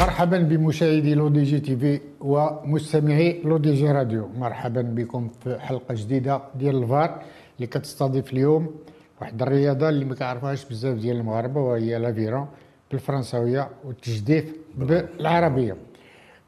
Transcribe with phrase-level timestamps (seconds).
[0.00, 4.28] مرحبا بمشاهدي LODJ TV ومستمعي LODJ Radio.
[4.28, 7.22] مرحبا بكم في حلقة جديدة ديال LVAR
[7.56, 8.74] اللي كتستضيف اليوم
[9.20, 12.46] واحد الرياضة اللي ما كيعرفوهاش بزاف ديال المغاربة وهي l'aviron
[12.90, 14.44] بالفرنساوية والتجديف
[14.78, 15.76] بالعربية.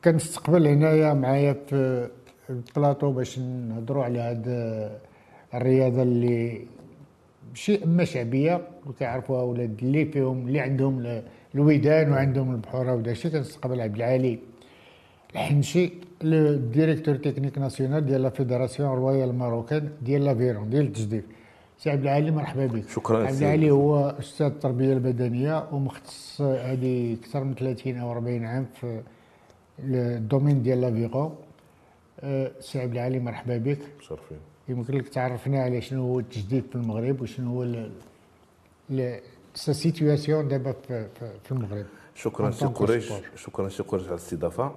[0.05, 2.09] كنستقبل هنايا معايا في
[2.51, 4.45] البلاطو باش نهضروا على هاد
[5.55, 6.67] الرياضة اللي
[7.55, 11.23] شيء أما شعبية وكيعرفوها ولاد اللي فيهم اللي عندهم
[11.55, 14.39] الودان وعندهم البحورة ودا الشيء كنستقبل عبد العالي
[15.35, 15.93] الحنشي
[16.25, 21.25] ال directeur technique national ديال la fédération royale marocaine ديال l'aviron ديال التجديف
[21.79, 22.89] سي عبد العالي مرحبا بك.
[22.89, 28.67] شكرا عبد العالي هو أستاذ التربية البدنية ومختص هذه أكثر من 30 أو 40 عام
[28.81, 29.01] في
[29.81, 31.35] ال domaine ديال l'aviron
[32.21, 33.79] أه، سي عبد العالي مرحبا بك.
[34.01, 37.87] شرفين يمكن لك تعرفنا على شنو هو التجديف في المغرب وشنو هو
[39.55, 40.73] sa situation دابا
[41.45, 44.75] في المغرب شكرا سي قريش شكرا سي قريش على الاستضافه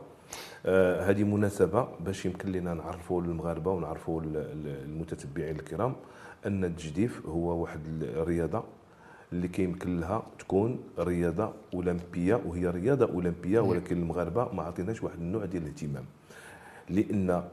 [0.66, 5.96] آه هذه مناسبه باش يمكن لنا نعرفوا المغاربه ونعرفوا المتتبعين الكرام
[6.46, 8.64] ان التجديف هو واحد الرياضه
[9.34, 15.46] اللي كيمكن لها تكون رياضه اولمبيه وهي رياضه اولمبيه ولكن المغاربه ما عطيناش واحد النوع
[15.46, 16.06] ديال الاهتمام
[16.90, 17.44] لأن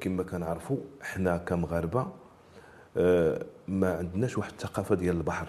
[0.00, 2.06] كما كنعرفوا حنا كمغاربه
[3.68, 5.48] ما عندناش واحد الثقافه ديال البحر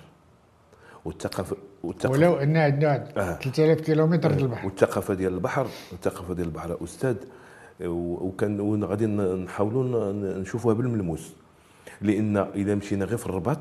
[1.06, 3.34] والثقافه والثقافه ولو ان عندنا آه.
[3.34, 6.78] 3000 كيلومتر ديال البحر والثقافه ديال البحر الثقافه ديال البحر.
[6.84, 7.16] أستاذ
[7.86, 10.11] وكان غادي نحاولوا
[10.42, 11.33] نشوفوها بالملموس.
[12.02, 13.59] لأن إذا مشينا غير في الرباط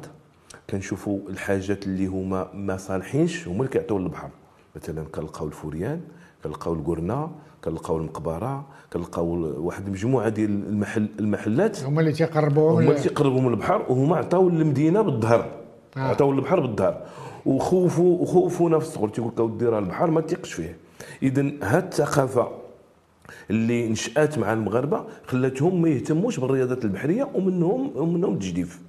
[0.71, 4.29] كنشوفوا الحاجات اللي هما ما صالحينش هما اللي كيعطيو للبحر.
[4.77, 6.01] مثلا كنلقاو الفوريان
[6.45, 7.31] كنلقاو القرنه
[7.65, 9.27] كنلقاو المقبرة كنلقاو
[9.67, 11.85] واحد المجموعة ديال المحل المحلات.
[11.85, 15.65] هما اللي تيقربوهم هما اللي تيقربوهم للبحر وهما عطاو للمدينة بالظهر
[15.97, 16.01] آه.
[16.01, 17.07] عطاو للبحر بالظهر
[17.47, 20.77] وخوفوا في الصغر تيقول لك اودي راه البحر ما تيقش فيه.
[21.23, 22.65] اذا هاد الثقافة
[23.51, 28.81] اللي نشأت مع المغاربة خلاتهم ما يهتموش بالرياضات البحرية ومنهم ومنهم التجديف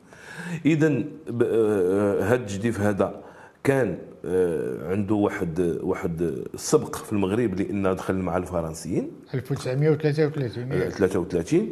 [0.65, 1.03] اذا
[1.41, 3.21] آه، هذا التجديف هذا
[3.63, 6.21] كان آه، عنده واحد واحد
[6.53, 9.11] السبق في المغرب لأنه دخل مع الفرنسيين.
[9.33, 11.69] 1933 33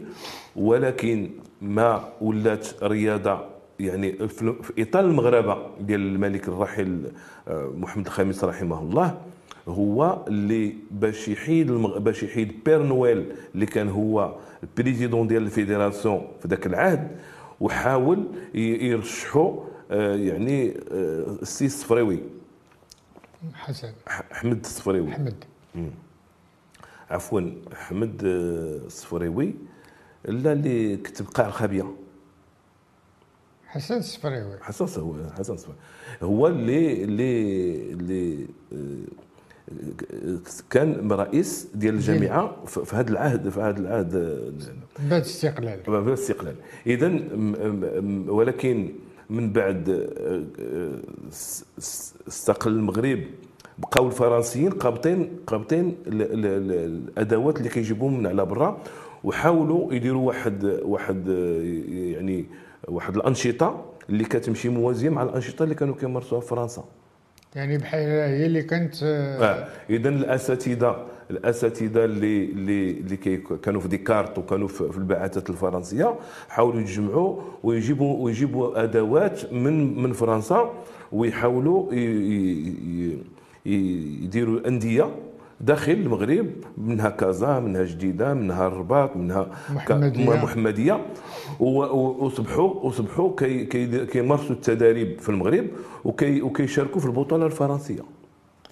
[0.55, 1.29] ولكن
[1.61, 3.52] ما ولات رياضة
[3.87, 7.11] يعني في إطار المغاربه ديال الملك الراحل
[7.47, 9.21] آه، محمد الخامس رحمه الله
[9.67, 11.97] هو اللي باش يحيد المغ...
[11.99, 17.17] باش يحيد بير نويل اللي كان هو ال président ديال ال fédération في ذاك العهد
[17.59, 22.19] وحاول يرشحوا آه، يعني آه، السي الصفريوي
[23.53, 23.91] حسن.
[24.31, 25.35] أحمد الصفريوي أحمد.
[27.09, 27.41] عفوا
[27.73, 29.53] أحمد الصفريوي
[30.25, 31.85] لا اللي كتب قاع الخابيه
[33.73, 35.79] حسن الصفريوي حسن هو حسن الصفريوي
[36.23, 38.47] هو اللي اللي اللي
[40.69, 44.11] كان رئيس ديال الجامعة في هذا العهد في هذا العهد
[44.99, 45.79] بعد الاستقلال.
[45.87, 46.55] بعد الاستقلال.
[46.87, 47.19] اذا
[48.31, 48.89] ولكن
[49.29, 50.09] من بعد
[52.27, 53.19] استقل المغرب
[53.77, 58.81] بقاو الفرنسيين قابطين قابطين الأدوات اللي كيجيبوهم من على برا
[59.23, 61.27] وحاولوا يديروا واحد واحد
[61.87, 62.45] يعني
[62.87, 66.83] واحد الأنشطة اللي كتمشي موازية مع الأنشطة اللي كانوا كيمارسوها في فرنسا
[67.55, 69.67] يعني بحال هي اللي كانت آه.
[69.89, 73.17] اذا الأساتذة الأساتذة اللي اللي اللي
[73.63, 76.15] كانوا في ديكارت وكانوا في البعثات الفرنسية
[76.49, 80.73] حاولوا يجمعوا ويجيبوا ويجيبوا أدوات من من فرنسا
[81.11, 81.93] ويحاولوا
[83.65, 85.09] يديروا أندية
[85.61, 91.05] داخل المغرب منها كازا منها جديدة منها الرباط منها محمدية, محمدية.
[91.59, 93.35] وصبحوا وصبحوا
[94.05, 95.67] كيمارسوا كي التدريب في المغرب
[96.03, 98.01] وكي وكيشاركوا في البطولة الفرنسية.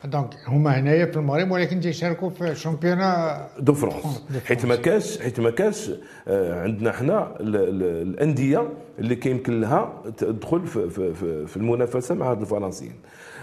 [0.05, 5.39] donc هما هنايا في المغرب ولكن تيشاركوا في شامبيونا دو فرونس حيت ما كاش حيت
[5.39, 5.91] ما كاش
[6.27, 8.69] آه، عندنا حنا الأندية
[8.99, 12.93] اللي كيمكن لها تدخل في, في, في المنافسة مع هاد الفرنسيين.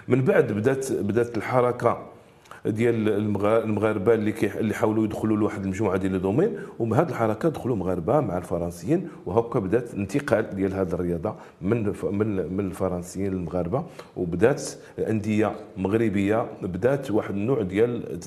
[0.08, 2.17] من بعد بدات بدات الحركة
[2.66, 3.08] ديال
[3.44, 8.38] المغاربة اللي اللي حاولوا يدخلوا لواحد المجموعة ديال ال domaine وبهذه الحركة دخلوا مغاربة مع
[8.38, 13.84] الفرنسيين وهكا بدات انتقال ديال هذه الرياضة من من من الفرنسيين للمغاربة
[14.16, 14.62] وبدات
[14.98, 18.18] أندية مغربية بدات واحد النوع ديال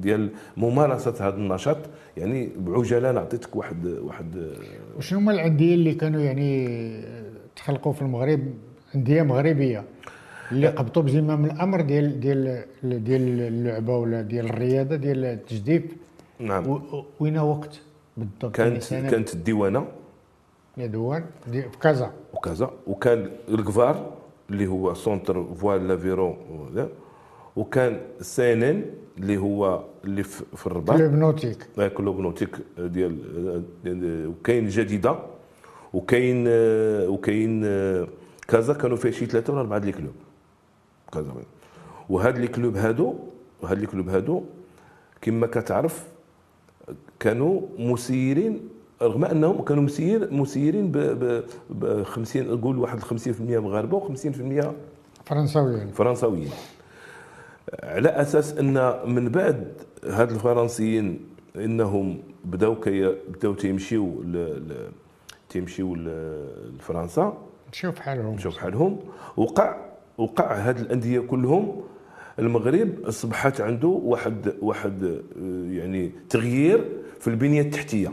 [0.00, 1.78] ديال ممارسة هذا النشاط
[2.16, 4.46] يعني بعجاله نعطيتك واحد واحد
[4.96, 6.68] وشنو هما الأندية اللي كانوا يعني
[7.56, 8.40] تخلقوا في المغرب؟
[8.94, 9.84] أندية مغربية.
[10.52, 15.82] اللي قبطوا بزمام الأمر ديال ديال ديال اللعبة ولا ديال الرياضة ديال التجديف
[16.38, 16.80] نعم.
[17.20, 17.80] وين وقت
[18.16, 19.86] بالضبط؟ كانت كانت الديوانة.
[20.78, 22.10] الديوان في كازا.
[22.34, 22.70] وكازا.
[22.86, 24.12] وكان الكفار
[24.50, 26.36] اللي هو سونتر فوال لافيرون
[27.56, 28.84] وكان سي ان ان
[29.18, 30.96] اللي هو اللي في الرباط.
[30.96, 31.66] كلوب نوتيك.
[31.78, 33.16] آه، كلوب نوتيك ديال
[33.84, 35.16] ديال- وكاين جديدة.
[35.92, 38.06] وكاين آه، وكاين آه،
[38.48, 40.14] كازا كانوا فيه شي ثلاثة ولا أربعة ديال الكلوب.
[41.12, 41.32] كازا
[42.08, 43.14] وهاد لي كلوب هادو
[43.64, 44.42] هاد لي كلوب هادو
[45.22, 46.06] كما كتعرف
[47.20, 48.68] كانوا مسيرين
[49.02, 54.64] رغم أنهم كانوا مسير مسيرين ب ب- ب 50 نقول واحد 50% مغاربه و50%
[55.24, 55.88] فرنساويين.
[55.90, 56.50] فرنساويين.
[57.82, 58.74] على أساس أن
[59.14, 59.72] من بعد
[60.04, 61.20] هاد الفرنسيين
[61.56, 64.24] إنهم بداو كي بداو تيمشيو.
[65.48, 67.38] تيمشيو لفرنسا.
[67.70, 68.34] نشوف حالهم.
[68.34, 68.98] نشوف حالهم.
[69.36, 69.76] وقع
[70.20, 71.80] وقع هاد الأندية كلهم.
[72.38, 76.84] المغرب أصبحت عنده واحد واحد آه، يعني تغيير
[77.20, 78.10] في البنية التحتية.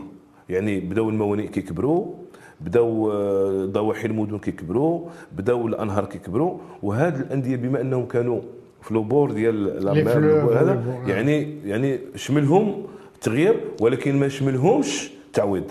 [0.48, 2.14] يعني بداو الموانئ كيكبروا
[2.60, 6.58] بداو آه، ضواحي المدن كيكبروا بداو الأنهار كيكبروا.
[6.82, 8.40] وهاد الأندية بما أنهم كانوا
[8.82, 12.86] في لوبور ديال لا لي مير، فلوف لوبور هذا والبو- يعني يعني شملهم
[13.20, 15.70] تغيير ولكن ما شملهمش تعويض.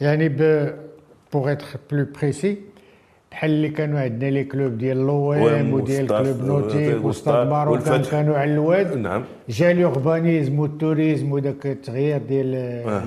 [0.00, 0.70] يعني ب
[1.32, 2.56] بوغ اتر بلو بريسي
[3.32, 8.02] بحال اللي كانوا عندنا لي كلوب ديال لوام وام وديال كلوب نوتيك وستاد ماروكان.
[8.02, 9.22] كانوا على الواد نعم.
[9.48, 12.54] جا لوربانيزم والتوريزم وداك التغيير ديال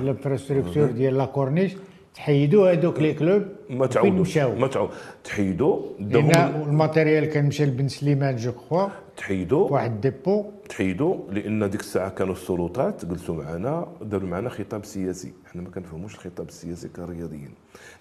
[0.02, 1.72] الانفراستركتور ديال لا كورنيش.
[2.16, 4.56] تحيدوا هذوك لي كلوب ما مشاو.
[4.56, 4.90] ما تعود
[5.24, 6.32] تحيدوا لأن
[6.70, 8.88] الماتيريال كان مشى لبن سليمان جو كخوا.
[9.18, 15.34] تحيدوا واحد ديبو تحيدوا لأن ديك الساعة كانوا السلطات جلسوا معنا داروا معنا خطاب سياسي.
[15.48, 17.52] إحنا ما كنفهموش الخطاب السياسي كرياضيين.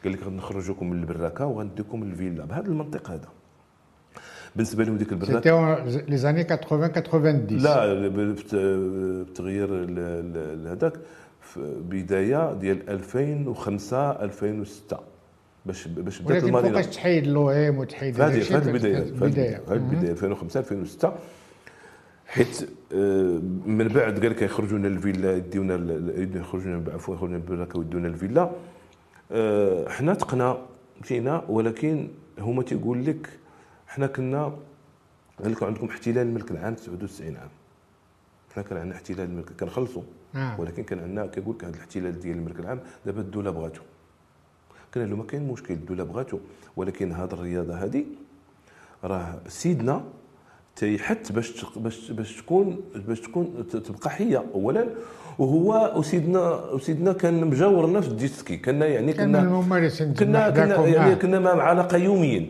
[0.05, 3.29] قال لك غنخرجوكم من البراكه وغنديكم للفيلا بهذا المنطق هذا.
[4.57, 5.33] بالنسبة لهم ديك البراكه
[5.91, 6.97] سيتي لي زاني 80
[7.47, 8.55] 90 لا بت-
[9.31, 9.69] بتغيير
[10.73, 10.93] هذاك.
[11.45, 14.99] في بداية ديال 2005 2006
[15.67, 19.25] باش باش بدأت ولكن المارينا فوقاش تحيد لوام وتحيد هذه في هذه البداية في هذه
[19.25, 19.57] البداية.
[19.57, 21.15] في هذه البداية 2005 2006
[22.27, 25.75] حيت آه، من بعد قال لك يخرجونا الفيلا يديونا
[26.39, 28.51] يخرجونا عفوا يخرجونا البراكه ويدونا الفيلا.
[29.33, 30.59] آه، حنا تقنا
[31.03, 32.09] مشينا ولكن
[32.39, 33.29] هما تيقول لك
[33.87, 34.57] حنا كنا
[35.43, 37.49] قال لك عندكم احتلال الملك العام 99 عام.
[38.55, 40.03] حنا كان عندنا احتلال الملك كنخلصوا
[40.37, 40.61] آه.
[40.61, 43.83] ولكن كان عندنا كيقول لك هذا الاحتلال ديال الملك العام دابا الدولة بغاتو.
[44.95, 46.39] قلنا له ما كاين مشكل الدولة بغاتو.
[46.77, 48.05] ولكن هذه الرياضة هذه
[49.05, 50.05] راه سيدنا
[50.77, 54.87] تيحث باش باش باش تكون باش تكون تبقى حية اولا.
[55.39, 59.61] وهو وسيدنا وسيدنا كان مجاورنا في الديسكي كنا يعني كان كنا
[60.19, 61.15] كنا كنا يعني معاه.
[61.15, 62.47] كنا مع علاقة يوميا.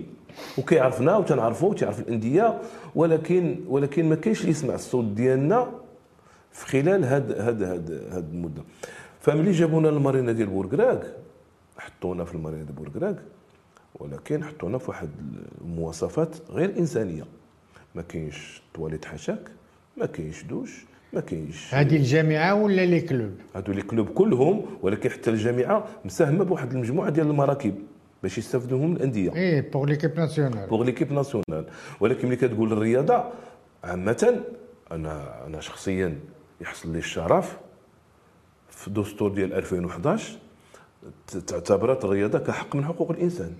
[0.58, 2.60] وكيعرفنا وتنعرفوا وتعرف الأندية.
[2.94, 5.70] ولكن ولكن ما كاينش اللي يسمع الصوت ديالنا
[6.54, 8.62] في خلال هاد هاد هاد هاد المدة.
[9.20, 11.02] فملي جابونا المارينا ديال بورقراق
[11.78, 13.16] حطونا في المارينا ديال بورقراق
[13.94, 15.08] ولكن حطونا في واحد
[15.60, 17.24] المواصفات غير إنسانية.
[17.94, 19.50] ما كاينش تواليت حشاك
[19.96, 25.10] ما كاينش دوش ما كاينش هذه الجامعة ولا les clubs؟ هادو les clubs كلهم ولكن
[25.10, 27.74] حتى الجامعة مساهمة بواحد المجموعة ديال المراكب
[28.22, 29.34] باش يستافدوهم الأندية.
[29.34, 31.66] إيه pour l'équipe nationale pour l'équipe nationale
[32.00, 33.24] ولكن ملي كتقول الرياضة
[33.84, 34.40] عامة
[34.92, 36.18] أنا أنا شخصيا
[36.60, 37.56] يحصل لي الشرف
[38.70, 40.38] في دستور ديال 2011
[41.26, 43.52] ت- تعتبرت الرياضة كحق من حقوق الإنسان.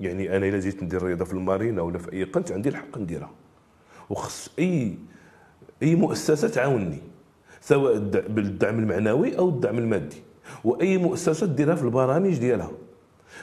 [0.00, 3.30] يعني أنا إلا جيت ندير الرياضه في المارينا ولا في أي قنت عندي الحق نديرها.
[4.10, 4.94] وخص أي
[5.82, 6.98] أي مؤسسة تعاونني
[7.60, 10.16] سواء الد- بالدعم المعنوي أو الدعم المادي.
[10.64, 12.70] وأي مؤسسة ديرها في البرامج ديالها.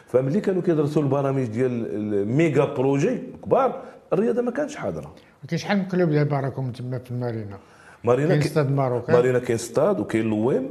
[0.05, 3.83] فملي كانوا كيدرسوا البرامج ديال ال méga projets كبار
[4.13, 5.15] الرياضة ما كانش حاضرة.
[5.47, 7.59] كاين شحال من club دابا راكم تما في المارينا؟
[8.03, 10.69] مارينا كاين كي- Stade Marocain مارينا كاين ستاد وكاين l'OM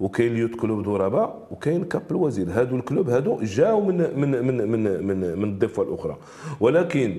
[0.00, 3.96] وكاين ال Yacht Club de Rabat وكاين كاب الوزير هادو ال club هادو جاو من
[4.20, 6.16] من من من من, من الضفه الاخرى
[6.60, 7.16] ولكن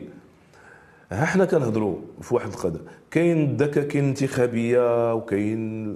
[1.12, 5.96] ها حنا كنهضروا في واحد القضاء كاين دكا كاين انتخابيه وكاين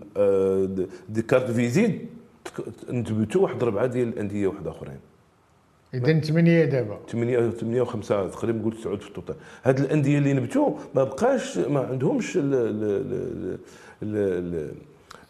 [1.10, 2.02] دي كارت فيزيت
[2.92, 5.00] نثبتوا واحد ربعه ديال الانديه واحد اخرين
[5.94, 7.00] اذا ثمانية دابا.
[7.12, 9.36] 8 8 و5 تقريبا قلت 9 في التوتال.
[9.64, 13.48] هاد الأندية اللي نبتوا ما بقاش ما عندهمش ال ال ال
[14.04, 14.72] ال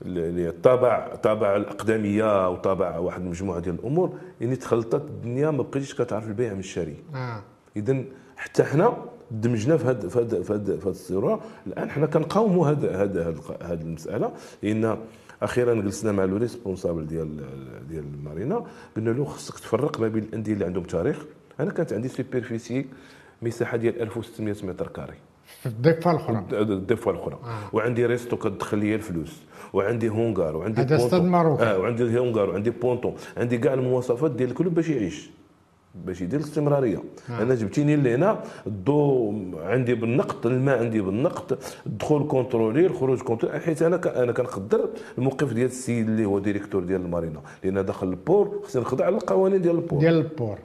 [0.06, 4.14] ال ال- الطابع طابع الأقدمية وطابع واحد المجموعة ديال الأمور.
[4.42, 6.96] يعني تخلطت الدنيا ما بقيتش كتعرف البيع من الشاري.
[7.16, 7.42] آه.
[7.76, 8.04] اذا
[8.38, 8.98] حتى حنا
[9.32, 11.40] دمجنا في هاد في هاد في هاد الصورة.
[11.68, 14.32] الآن حنا كنقاوموا هاد هاد هاد, هاد المسألة.
[14.64, 14.98] لأن
[15.44, 17.38] أخيرا جلسنا مع le responsable ديال
[17.90, 18.66] ديال المارينا
[18.98, 21.26] قلنا له خصك تفرق ما بين الأندية اللي عندهم تاريخ.
[21.60, 22.86] أنا كانت عندي superficie
[23.42, 25.14] مساحة ديال 1600 mètres carrés.
[25.46, 26.46] في الضفة الأخرى.
[26.52, 27.34] الضفة الأخرى.
[27.34, 27.76] آه.
[27.76, 29.42] وعندي resto كتدخل لي الفلوس.
[29.74, 30.96] وعندي هونغار وعندي هذا.
[30.96, 31.34] أستاذ.
[31.34, 35.30] آه وعندي هونغار وعندي ponton عندي كاع المواصفات ديال ال club باش يعيش.
[36.06, 37.04] باش يدير الاستمرارية.
[37.30, 43.98] أنا جبتيني لهنا الضوء عندي بالنقط الماء عندي بالنقط الدخول contrôlé الخروج contrôlé حيت أنا
[43.98, 47.42] ك- أنا كنقدر الموقف ديال السيد اللي هو directeur ديال المارينا.
[47.64, 50.00] لأن داخل ال port خصني نخضع للقوانين ديال ال port.
[50.00, 50.58] ديال ال port.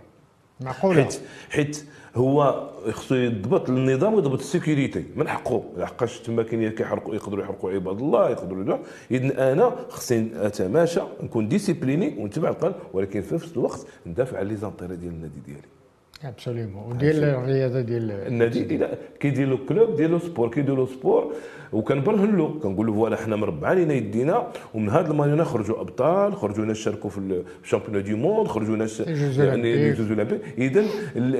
[0.60, 1.20] معقولة؟ حيت
[1.50, 1.84] حيت
[2.16, 7.70] هو خصو يضبط النظام ويضبط ال sécurité من حقه؟ لحقاش تما كاين كيحرقوا يقدروا يحرقوا
[7.70, 8.78] عباد الله يقدروا يدعوا
[9.10, 14.56] اذا أنا خصني أتماشى نكون discipliné ونتبع القانون ولكن في نفس الوقت ندافع على les
[14.56, 15.81] intérêts ديال النادي ديالي.
[16.24, 21.32] absolument وديال الرياضه ديال النادي ديال كيدير le club ديال le sport كيدير le sport
[21.72, 26.64] وكنبرهن له كنقول له voilà حنا مربعين لينا يدينا ومن هذا المارينا خرجوا ابطال خرجوا
[26.64, 29.74] ناس شاركوا في ال championnat du monde خرجوا ناس يعني.
[29.76, 30.82] les Jeux Olympiques اذا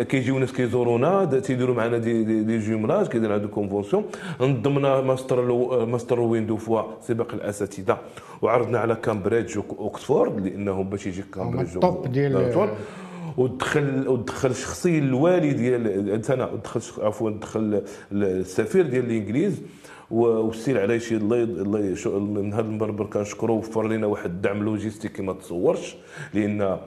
[0.02, 4.04] كيجيو ناس كيزورونا تيديروا معنا des des, des jumelages كيديروا هذو conventions
[4.40, 7.98] نظمنا masters le masters une deux fois سباق الاساتذه
[8.42, 12.68] وعرضنا على كامبريدج واكسفورد لأنه باش يجي كامبريدج ال top ديال-.
[13.36, 15.86] ودخل ودخل الشخصي الوالي ديال
[16.30, 19.62] أنا دخل شخ- عفوا دخل السفير ديال الإنجليز
[20.10, 21.44] و- والسي العرايشي الله
[22.18, 25.96] من هذا المبربر كنشكرو وفر لنا واحد الدعم لوجيستيكي ما تصورش
[26.34, 26.78] لأن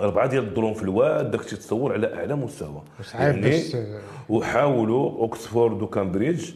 [0.00, 2.82] أربعة ديال ال drones في الواد داك تصور على أعلى مستوى.
[3.40, 3.76] باش-
[4.28, 6.50] وحاولوا اوكسفورد وكامبريدج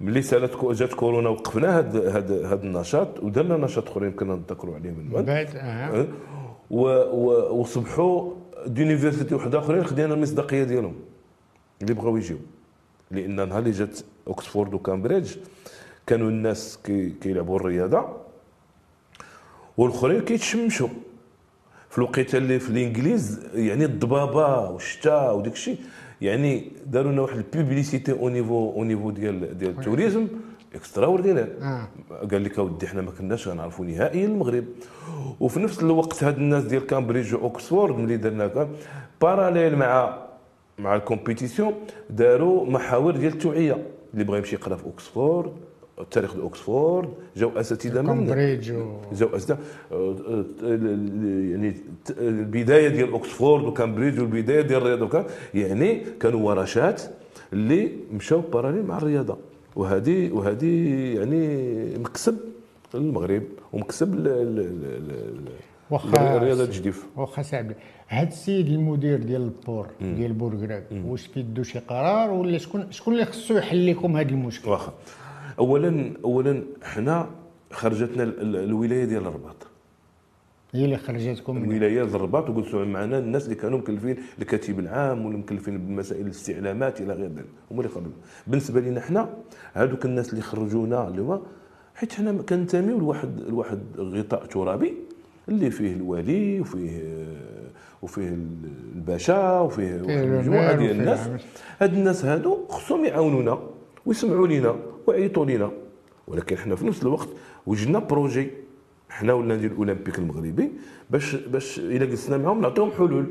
[0.00, 4.90] ملي سالت جات كورونا وقفنا هذا هذا هذا النشاط ودرنا نشاط أخرين يمكن نذكروا عليه
[4.90, 5.24] من بعد.
[5.26, 6.06] بعد أه؟
[6.70, 8.32] و و وصبحوا
[8.66, 10.94] des universités وحدة أخرين خدينا المصداقية ديالهم.
[11.82, 12.38] اللي بغاو يجيو.
[13.10, 15.36] لأن نهار اللي جات اوكسفورد وكامبريدج
[16.06, 18.16] كانوا الناس كي كيلعبوا الرياضة
[19.76, 20.88] والآخرين كيتشمشوا.
[21.90, 25.76] في الوقيته اللي في الإنجليز يعني الضبابة والشتاء وديك الشيء
[26.20, 30.28] يعني داروا لنا واحد ال publicité au niveau au niveau ديال ديال ال tourisme.
[30.74, 31.88] extraordinaire آه.
[32.30, 34.64] قال لك أودي إحنا ما كناش غنعرفوا نهائيا المغرب.
[35.40, 38.68] وفي نفس الوقت هاد الناس ديال كامبريدج واكسفورد ملي درنا
[39.22, 40.18] parallèle مع
[40.78, 41.74] مع ال compétition
[42.10, 43.86] داروا محاور ديال التوعية.
[44.14, 45.52] اللي بغى يمشي يقرا في أوكسفورد
[46.00, 49.00] التاريخ ديال أوكسفورد جاو أساتذة من كامبريدج و...
[49.12, 49.58] جاو أساتذة.
[51.50, 51.76] يعني
[52.18, 55.24] البداية ديال أوكسفورد وكامبريدج والبدايه ديال الرياضة
[55.54, 57.02] يعني كانوا ورشات
[57.52, 59.38] اللي مشاو parallèle مع الرياضة.
[59.76, 60.66] وهذه وهذه
[61.18, 62.36] يعني مكسب
[62.94, 64.14] المغرب ومكسب
[65.90, 67.72] واخا الرياضه الجديف واخا صعب.
[68.08, 72.86] هاد السيد المدير ديال ال port ديال بوركراك واش في يدو شي قرار ولا شكون
[72.92, 74.92] شكون اللي خصو يحل لكم هاد المشكل؟ واخا.
[75.58, 77.30] اولا اولا حنا
[77.72, 79.66] خرجتنا ال- ال- الولاية ديال الرباط.
[80.72, 85.24] هي اللي خرجتكم من الولاية ديال الرباط وجلسوا معنا الناس اللي كانوا مكلفين الكاتب العام
[85.24, 87.46] واللي مكلفين بمسائل الاستعلامات إلى غير ذلك.
[87.70, 88.10] هما اللي خرجوا.
[88.46, 89.28] بالنسبة لنا حنا
[89.74, 91.40] هذوك الناس اللي خرجونا اللي هو
[91.94, 94.94] حيت حنا كننتميو لواحد لواحد غطاء ترابي
[95.48, 97.26] اللي فيه الولي وفيه
[98.02, 98.36] وفيه
[98.94, 101.30] الباشا وفيه مجموعه ديال الناس.
[101.80, 103.58] هاد الناس هادو خصهم يعاونونا
[104.06, 105.70] ويسمعوا لينا ويعيطوا لينا.
[106.28, 107.28] ولكن حنا في نفس الوقت
[107.66, 108.50] وجدنا projet
[109.10, 110.70] حنا والنادي الاولمبيك المغربي
[111.10, 113.26] باش باش إلا جلسنا معاهم نعطيهم حلول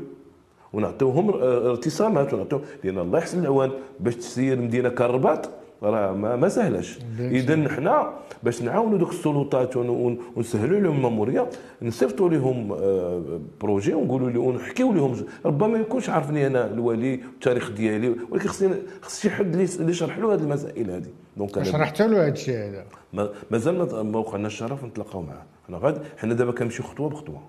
[0.72, 3.70] ونعطيوهم ارتسامات ونعطيوهم لأن الله يحسن العوان
[4.00, 5.50] باش تسير مدينة كالرباط
[5.82, 11.50] راه ما, ما سهلاش اذا حنا باش نعاونوا دوك السلطات ون- ون- ونسهلوا لهم الماموريه
[11.82, 17.70] نصيفطوا لهم آه، projet ونقولوا لهم ونحكيوا لهم ربما ما يكونش عارفني أنا الولي التاريخ
[17.70, 21.06] ديالي ولكن خصني خص شي حد اللي يشرح له هذه المسائل هذه
[21.36, 25.42] donc شرحت له هاد الشيء هذا؟ ما- مازال ما ما وقعنا الشرف نتلاقاو معاه.
[25.70, 27.40] حنا غادي حنا دابا كنمشيو خطوة بخطوة.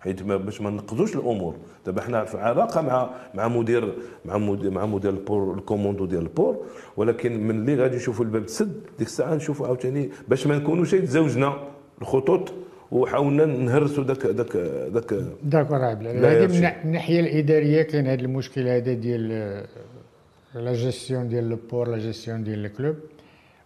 [0.00, 1.54] حيت باش ما نقضوش الأمور.
[1.86, 6.06] دابا حنا في علاقة مع مع مدير مع مدير مع مدير ال port ال commandant
[6.06, 6.64] ديال ال port.
[6.96, 11.68] ولكن من اللي غادي نشوفوا الباب تسد ديك الساعة نشوفوا عاوتاني باش ما نكونوش تزوجنا
[12.02, 12.52] الخطوط
[12.92, 14.56] وحاولنا نهرسوا داك داك
[15.42, 16.46] داك عبد لا هذه.
[16.46, 19.28] من من الناحيه الإدارية كاين هذا المشكل هذا ديال
[20.54, 22.96] لا جيستيون ديال البور لا جيستيون ديال الكلوب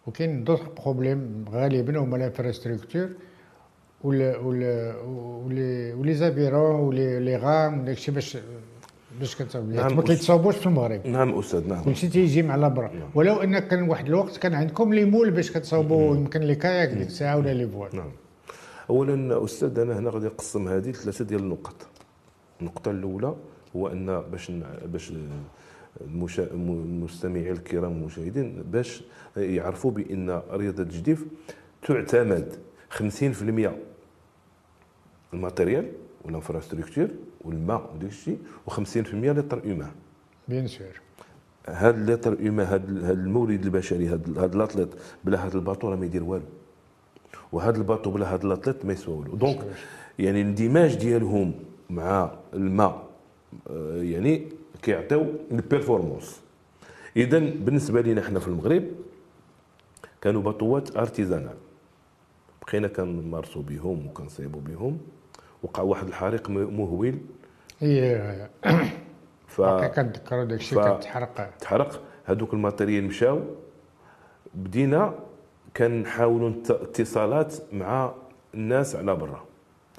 [0.06, 3.08] وكاين دوطخ بروبليم غالبا هما الانفراستركتور
[4.04, 4.96] ولا ولا
[5.46, 8.36] ولي ولي زابيرون ولي لي غام وداكشي باش
[9.20, 13.36] باش كتصاوب نعم، ما كيتصاوبوش في المغرب نعم أستاذ نعم كلشي تيجي مع لابرا ولو
[13.36, 17.36] ان كان واحد الوقت كان عندكم لي مول باش كتصاوبوا يمكن لي كاياك ديك الساعة
[17.36, 18.10] ولا لي فوال نعم
[18.90, 21.86] اولا أستاذ أنا هنا غادي نقسم هذه ثلاثة ديال النقط
[22.60, 23.34] النقطه الاولى
[23.76, 24.52] هو ان باش
[24.92, 25.12] باش
[26.00, 26.42] المشا...
[26.42, 29.02] المستمعين الكرام المشاهدين باش
[29.36, 31.24] يعرفوا بان رياضه الجديف
[31.82, 32.56] تعتمد
[32.90, 33.00] 50%
[35.34, 35.92] ال matériel
[36.24, 37.08] وال infrastructure
[37.40, 38.38] والماء وداك الشيء
[38.70, 39.90] و50% l'être humain
[40.48, 41.00] bien sûr
[41.68, 44.88] هذا l'être humain هذا المورد البشري هذا هذا ال athlète
[45.24, 46.44] بلا هذا ال bateau راه ما يدير والو.
[47.52, 49.36] وهذا ال bateau بلا هذا ال athlète ما يسوى والو.
[49.36, 49.64] donc
[50.18, 51.54] يعني الإندماج ديالهم
[51.90, 53.08] مع الماء
[53.70, 54.48] آه، يعني
[54.82, 56.40] كيعطيو ال performance
[57.16, 58.84] اذا بالنسبة لنا إحنا في المغرب
[60.20, 61.56] كانوا باطوات artisanal
[62.62, 64.98] بقينا كنمارسوا بهم وكنصيبوا بهم.
[65.62, 67.18] وقع واحد الحريق مهول
[67.80, 68.48] هي
[69.46, 71.50] ف باقي كنتذكروا داك الشيء ف- كتحرق.
[71.60, 72.02] تحرق.
[72.24, 73.40] هذوك ال matériel مشاو.
[74.54, 75.14] بدينا
[75.76, 78.12] كنحاولوا اتصالات مع
[78.54, 79.44] الناس على برا.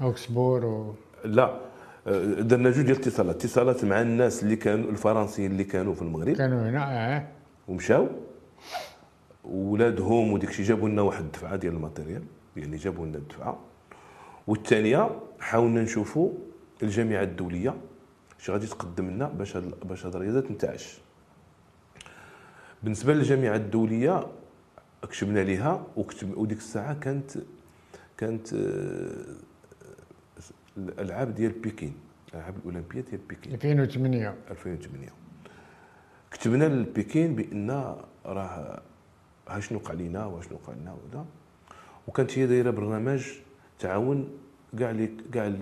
[0.01, 0.93] أوكسبور و
[1.25, 1.59] لا
[2.07, 3.35] آه، درنا جوج ديال الاتصالات.
[3.35, 6.35] اتصالات مع الناس اللي كانوا الفرنسيين اللي كانوا في المغرب.
[6.35, 7.27] كانوا هنا آه.
[7.67, 8.07] ومشاو.
[9.43, 12.23] ولادهم وديك الشيء جابوا لنا واحد الدفعة ديال ال matériel
[12.57, 13.57] يعني جابوا لنا الدفعة.
[14.49, 16.31] والثانيه حاولنا نشوفوا
[16.83, 17.75] الجامعة الدولية
[18.39, 20.97] اش غادي تقدم لنا باش هاد باش هاد الرياضة تنتعش.
[22.83, 24.27] بالنسبة للجامعة الدولية
[25.01, 27.31] كتبنا ليها وكتب وديك الساعة كانت
[28.17, 29.35] كانت آه،
[30.77, 31.93] الألعاب ديال بكين
[32.29, 35.09] الألعاب الأولمبية ديال بكين 2008 2008
[36.31, 38.81] كتبنا لبكين بأن راه
[39.49, 41.25] ها شنو وقع لينا وشنو وقع لنا وهذا.
[42.07, 43.27] وكانت هي دايرة برنامج
[43.79, 44.29] تعاون
[44.79, 45.53] كاع les كاع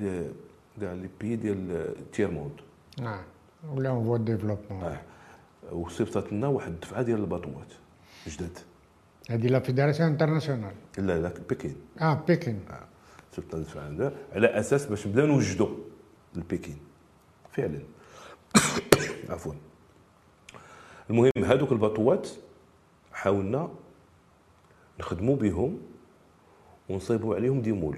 [0.82, 2.52] كاع les pays ديال tiers monde
[3.02, 3.24] آه
[3.74, 4.84] ولا en voie de développement.
[4.84, 5.02] آه.
[5.72, 7.74] وصيفطت لنا واحد الدفعة ديال الباطوات
[8.28, 8.58] جداد.
[9.30, 10.74] هذه la fédération internationale.
[10.98, 11.76] لا لا بكين.
[12.02, 12.60] آه بكين.
[13.36, 15.70] صيفطت لنا الدفعه عندها على أساس باش نبداو نوجدوا
[16.36, 16.78] لبكين
[17.52, 17.80] فعلا.
[19.30, 19.54] عفوا.
[21.10, 22.30] المهم هذوك الباطوات
[23.12, 23.70] حاولنا
[25.00, 25.80] نخدموا بهم
[26.90, 27.98] ونصيبوا عليهم des moules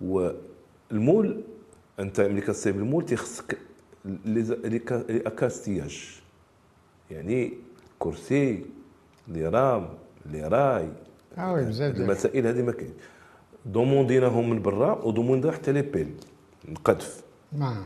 [0.00, 1.42] وال moule
[2.00, 3.58] أنت ملي كتصيب ال moule تيخصك
[4.04, 4.80] les
[5.26, 6.20] accastillages.
[7.10, 7.52] يعني
[7.98, 8.66] كرسي
[9.28, 9.88] لي رام
[10.26, 10.92] لي راي.
[11.36, 12.94] ديال المسائل هذه ما كاين.
[13.66, 16.14] دومونديناهم من برا ودوموندنا حتى les pelles
[16.68, 17.22] نقدف.
[17.52, 17.84] ما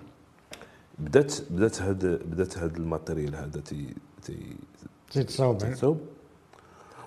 [0.99, 4.57] بدات بدات هاد بدات هاد ال matériel هذا تي تي
[5.11, 5.59] تيتصاوب.
[5.59, 6.01] تتصاوب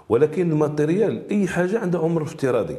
[0.10, 2.78] ولكن ال matériel أي حاجة عندها عمر افتراضي.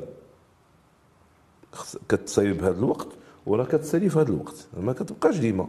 [2.09, 3.09] كتصايب هذا الوقت
[3.47, 4.67] ولا كتسالي في هذا الوقت.
[4.81, 5.67] ما كتبقاش ديما.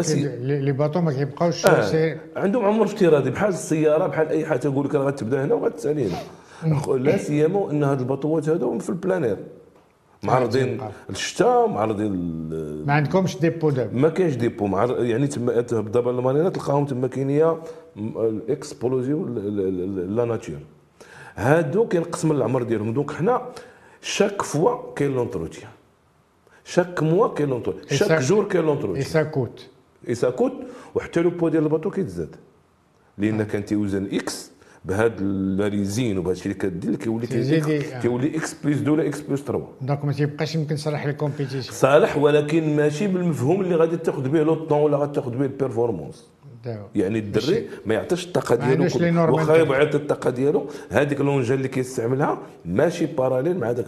[0.00, 1.86] سي- les bateaux ما كيبقاوش آه.
[1.90, 3.30] sûr عندهم عمر افتراضي.
[3.30, 6.96] بحال السيارة بحال أي حاجة تقول لك راه غتبدأ هنا وغتسالي هنا.
[6.96, 9.36] لا سيما إن هاد الباطوات هادو في ال plein air.
[10.22, 10.80] معرضين.
[11.10, 12.12] الشتاء معرضين
[12.86, 13.98] ما عندكمش dépôt دابا.
[13.98, 14.66] ما كاينش dépôt.
[14.66, 15.04] معر...
[15.04, 17.58] يعني تما دابا المارينات تلقاهم تما كاينيه
[17.96, 19.34] ال exposition
[20.16, 20.56] la nature
[21.36, 22.92] هادو كينقسم العمر ديالهم.
[22.92, 23.42] donc حنا
[24.02, 25.70] chaque fois كاين l'entretien
[26.64, 29.68] chaque mois كاين l'entretien chaque jour كاين et l'entretien ça coûte et
[30.08, 30.52] coûte
[30.94, 32.36] وحتى le poids ديال ال bateau كيتزاد.
[33.18, 34.50] لأن كان تيوزن x
[34.84, 35.22] بهاد
[35.58, 38.00] la résine وبهذا الشيء اللي كدير كيولي آه.
[38.00, 41.62] كيولي x plus 2 ولا x plus 3 donc ما تيبقاش يمكن صالح لل compétition
[41.62, 45.51] صالح ولكن ماشي بالمفهوم اللي غادي تاخذ به le temps ولا غادي تاخذ به ال
[45.51, 46.28] performance.
[46.94, 48.84] يعني الدري ما يعطيش الطاقة ديالو
[49.32, 50.66] واخا يعطي الطاقة ديالو.
[50.90, 53.86] هذيك l'engin اللي كيستعملها ماشي parallèle مع ذاك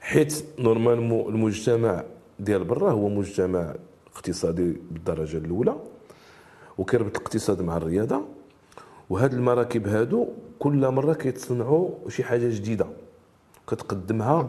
[0.00, 2.04] حيت normalement المجتمع
[2.40, 3.74] ديال برا هو مجتمع
[4.14, 5.76] اقتصادي بالدرجة الأولى
[6.78, 8.22] وكيربط الاقتصاد مع الرياضة.
[9.10, 12.86] وهاد المراكب هادو كل مرة كيتصنعوا شي حاجة جديدة.
[13.68, 14.42] كتقدمها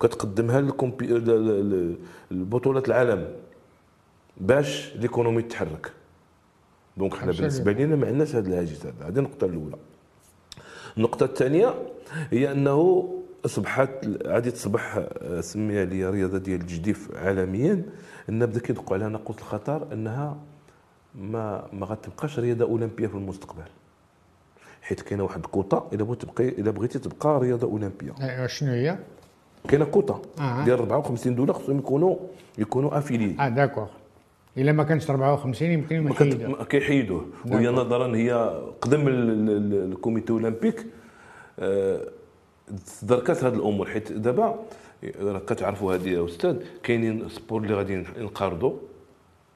[0.00, 1.06] كتقدمها لل compé...
[1.06, 1.96] ل- ل- ل-
[2.30, 3.28] لبطولات العالم
[4.36, 5.92] باش ليكونومي تتحرك.
[6.98, 7.32] دونك حنا.
[7.32, 9.08] بالنسبة لنا ما عندناش هذا الهاجس هذا.
[9.08, 9.76] هذه النقطه الأولى.
[10.96, 11.74] النقطة الثانية
[12.30, 13.08] هي أنه
[13.44, 13.90] أصبحت
[14.26, 17.82] غادي تصبح آه، سميها لي رياضة ديال التجديف عالميا.
[18.28, 20.36] إن بدا كيدقوا عليها ناقوس الخطر أنها
[21.14, 23.62] ما ما غتبقاش رياضة أولمبية في المستقبل.
[24.82, 28.12] حيت كاينة واحد الكوطة إلا بغيتي تبقى إلا بغيتي تبقى رياضة أولمبية.
[28.20, 28.98] أيوا شنو هي؟
[29.68, 30.64] كاينة كوطة آه.
[30.64, 32.16] ديال 54 دوله خصهم يكونوا
[32.58, 33.86] يكونوا affiliés آه d'accord
[34.58, 36.14] إلا ما كانش 54 يمكن ما
[36.58, 37.26] ما كيحيدوه.
[37.50, 40.86] وهي نظرا هي قدم ال- ال- ال- ال comité olympique.
[41.58, 42.00] آه،
[43.00, 44.58] تدركات هذه الأمور حيت دابا
[45.22, 48.72] راه كتعرفوا هذه يا أستاذ كاينين sports اللي غادي ينقارضوا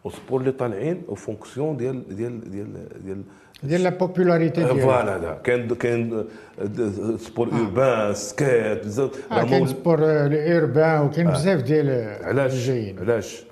[0.04, 2.72] و sports اللي طالعين en fonction ديال ديال ديال
[3.04, 3.22] ديال
[3.62, 4.82] ديال la popularité ديالها.
[4.84, 5.40] voilà هذا.
[5.44, 9.10] كاين كاين آه، sport urbain skate بزاف.
[9.30, 11.90] كاين sport ال urbain وكاين بزاف ديال
[12.24, 13.44] علاش؟ علاش؟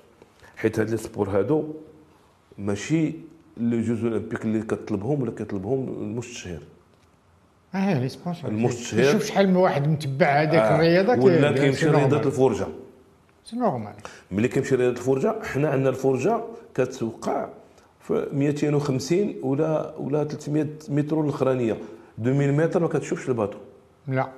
[0.61, 1.65] حيت هاد les sports هادو
[2.59, 3.13] ماشي
[3.57, 6.61] les Jeux Olympiques اللي كطلبهم ولا كيطلبهم المستشهر.
[7.75, 9.13] آه les sponsors المستشهر.
[9.13, 12.67] شوف شحال من واحد متبع هذاك آه، الرياضة ولا كيمشي رياضه الفرجة.
[13.45, 13.93] c'est normal.
[14.31, 16.41] ملي كيمشي رياضه الفرجة حنا عندنا الفرجة
[16.75, 17.49] كتوقع
[18.01, 21.77] في 250 ولا ولا 300 متر الأخرانية.
[22.19, 23.59] 2000 متر ما كتشوفش ال bateau.
[24.09, 24.29] لا.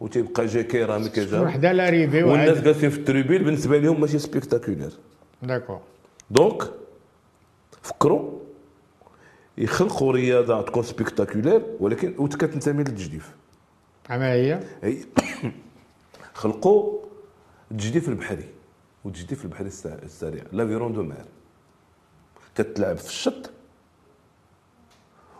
[0.00, 4.18] وتيبقى جا كيراميك جا وحده l'arrivée والناس وعاد جالسين في ال tribune بالنسبة لهم ماشي
[4.18, 4.92] spectaculaire.
[5.42, 5.80] d'accord
[6.30, 6.72] donc
[7.82, 8.38] فكروا.
[9.58, 13.34] يخلقوا رياضه تكون spectaculaire ولكن وكتنتمي للتجديف؟
[14.10, 15.04] اما هي هي
[16.34, 17.00] خلقوا
[17.70, 18.48] التجديف البحري
[19.04, 21.24] والتجديف البحري السريع l'aviron de mer
[22.54, 23.50] كتلعب في الشط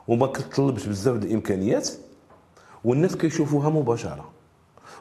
[0.08, 1.88] وما كتطلبش بزاف د الإمكانيات
[2.84, 4.30] والناس كيشوفوها مباشرة.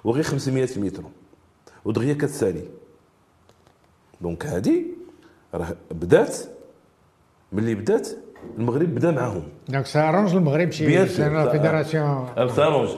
[0.04, 1.04] وغير 500 متر.
[1.86, 2.70] ودغيا كتسالي.
[4.22, 4.84] donc هذه
[5.54, 6.38] راه بدات
[7.52, 8.08] ملي بدات
[8.58, 9.44] المغرب بدا معاهم.
[9.70, 10.86] donc ça arrange المغرب شي
[11.52, 12.28] fédération.
[12.38, 12.90] الثانوج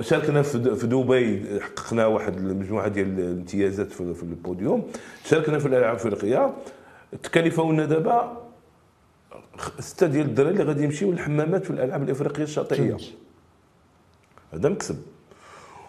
[0.00, 4.86] شاركنا في دبي حققنا واحد المجموعه ديال الامتيازات في, البوديوم.
[5.24, 6.54] شاركنا في الألعاب الافريقيه
[7.22, 8.42] تكلفونا دابا
[9.58, 12.96] خ- سته ديال الدراري اللي غادي يمشيو للحمامات في الألعاب الإفريقية الشاطئيه.
[14.54, 14.96] هذا مكسب.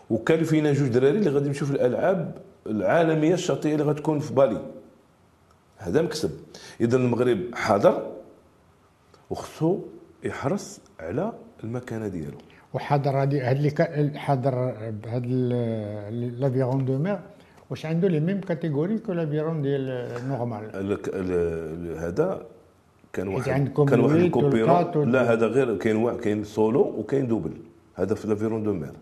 [0.09, 4.61] وكان فينا جوج دراري اللي غادي يمشيو في الألعاب العالمية الشاطئيه اللي غتكون في بالي.
[5.83, 6.31] هذا مكسب.
[6.81, 7.95] إذا المغرب حاضر
[9.29, 9.79] وخصو
[10.23, 11.25] يحرص على
[11.63, 12.37] المكانة ديالو.
[12.73, 13.71] وحضر هادي هاد اللي
[14.27, 17.19] هاد ال- l'aviron de mer
[17.69, 19.85] واش عنده les mêmes catégories que l'aviron ديال
[20.29, 22.45] normal ال- ال- ال- هذا
[23.13, 27.53] كان واحد كان واحد وال- لا هذا غير كاين واحد كاين سولو وكاين double.
[27.95, 28.93] هذا في l'aviron de mer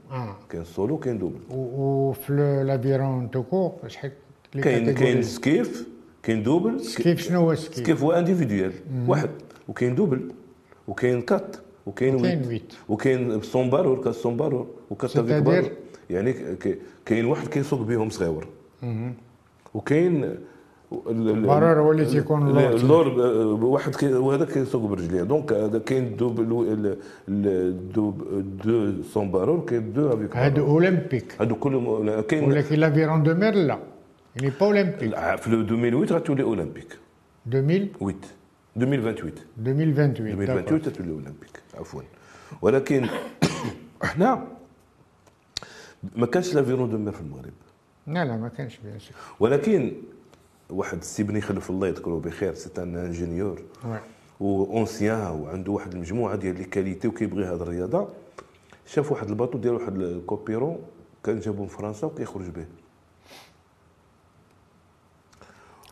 [0.49, 1.39] كاين سولو وكاين double.
[1.51, 2.33] وفي
[2.67, 4.11] l'aviron tout court شحال
[4.61, 5.87] كاين كاين؟ skiff
[6.23, 8.71] كاين double skiff شنو هو skiff؟ skiff؟ هو individuel
[9.07, 9.29] واحد.
[9.67, 10.21] وكاين double
[10.87, 12.73] وكاين quatre وكاين وكاين huit.
[12.89, 15.69] وكاين سومبارور كاس سومبارور وكات C'est-à-dire؟ barreur
[16.09, 16.35] يعني
[17.05, 18.47] كاين واحد كيسوق بهم صغيور.
[19.73, 20.37] وكاين ال-
[21.29, 22.69] ال- barreur هو اللي تيكون اللور.
[22.75, 23.09] اللور
[23.55, 25.23] ب- واحد كي وهذا كيسوق برجليه.
[25.23, 26.17] donc هذا كاين
[27.29, 28.23] ال- deux
[28.65, 33.53] deux sans barreur كاين deux avec هادو olympiques هادو كلهم كاين ولكن l'aviron de mer
[33.55, 33.77] لا
[34.35, 34.99] يعني با أولمبيك.
[34.99, 36.97] في 2008 غتولي olympique.
[37.47, 38.21] 2000 8
[38.77, 40.59] 2028 2028 d'accord.
[40.59, 42.01] 2028 تتولي olympique عفوا.
[42.61, 43.07] ولكن
[44.03, 44.47] إحنا
[46.15, 47.53] ما كانش l'aviron de mer في المغرب.
[48.07, 49.15] لا لا ما كانش bien sûr.
[49.39, 49.93] ولكن
[50.69, 53.61] واحد السي بني خلف الله يذكره بخير c'est un ingénieur.
[53.85, 53.99] oui.
[54.41, 58.07] ancien وعنده واحد المجموعة ديال les qualités وكيبغي هذه الرياضة.
[58.85, 60.79] شاف واحد ال bateau ديال واحد ال coopérant
[61.23, 62.65] كان جابو من فرنسا وكيخرج به.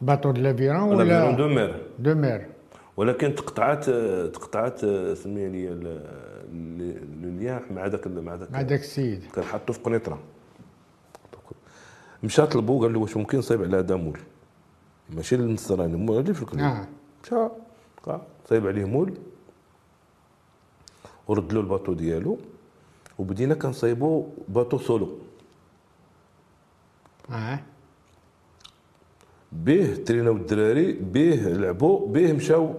[0.02, 2.48] bateau de l'aviron l'aviron de ولا mer de mer
[2.98, 3.90] ولكن تقطعات
[4.36, 4.80] تقطعات
[5.18, 5.88] سمي لي ال-
[6.52, 9.24] ال- le lien مع ذاك مع ذاك مع داك السيد.
[9.36, 10.20] كان حاطه في قنيطرة.
[12.24, 14.20] مشى طلبو قال له واش ممكن نصايب على هذا moule
[15.10, 16.88] ماشي للنصراني moule اللي في الكليه آه
[17.24, 17.36] مشى
[17.98, 19.14] لقى صايب عليه moule.
[21.28, 22.38] ورد له ال bateau ديالو.
[23.20, 25.18] وبدينا كنصايبو bateau solo.
[27.32, 27.60] آه.
[29.52, 32.74] به تريناو الدراري به لعبوا به مشاو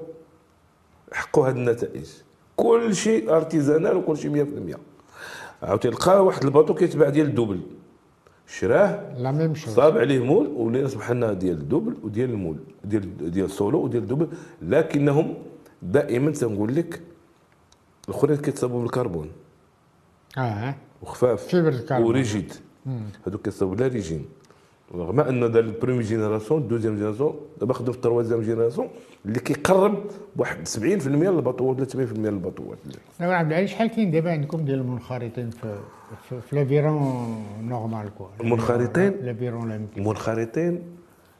[1.12, 2.08] حققوا هذه النتائج.
[2.56, 4.30] كل شيء artisanal وكل شيء
[4.74, 4.78] 100%
[5.62, 7.60] عاوتاني لقى واحد ال bateau كيتباع ديال ال double.
[8.46, 12.35] شراه la même chose صاب عليه moule ولينا اصبح لنا ديال ال double وديال ال
[12.35, 14.28] moule ديال ديال سولو وديال ال double.
[14.62, 15.34] لكنهم
[15.82, 17.00] دائما تنقول لك
[18.08, 19.30] الاخرين كيتصابوا بالكربون.
[20.38, 20.74] آه.
[21.02, 21.46] وخفاف.
[21.46, 22.06] fibre الكربون.
[22.06, 22.52] و rigide.
[23.26, 24.24] هذوك كيصاوبوا لا ريجيم
[24.94, 28.88] رغم أن دار ال première génération ال deuxième génération دابا خدم في ال troisième génération
[29.26, 30.04] اللي كيقرب
[30.36, 32.78] بواحد 70% للباطوات ولا 80% للباطوات.
[33.20, 35.78] لا عبد العزيز شحال كاين دابا عندكم ديال المنخرطين في
[36.28, 40.82] في, في l'aviron normal quoi المنخرطين؟ l'aviron المنخرطين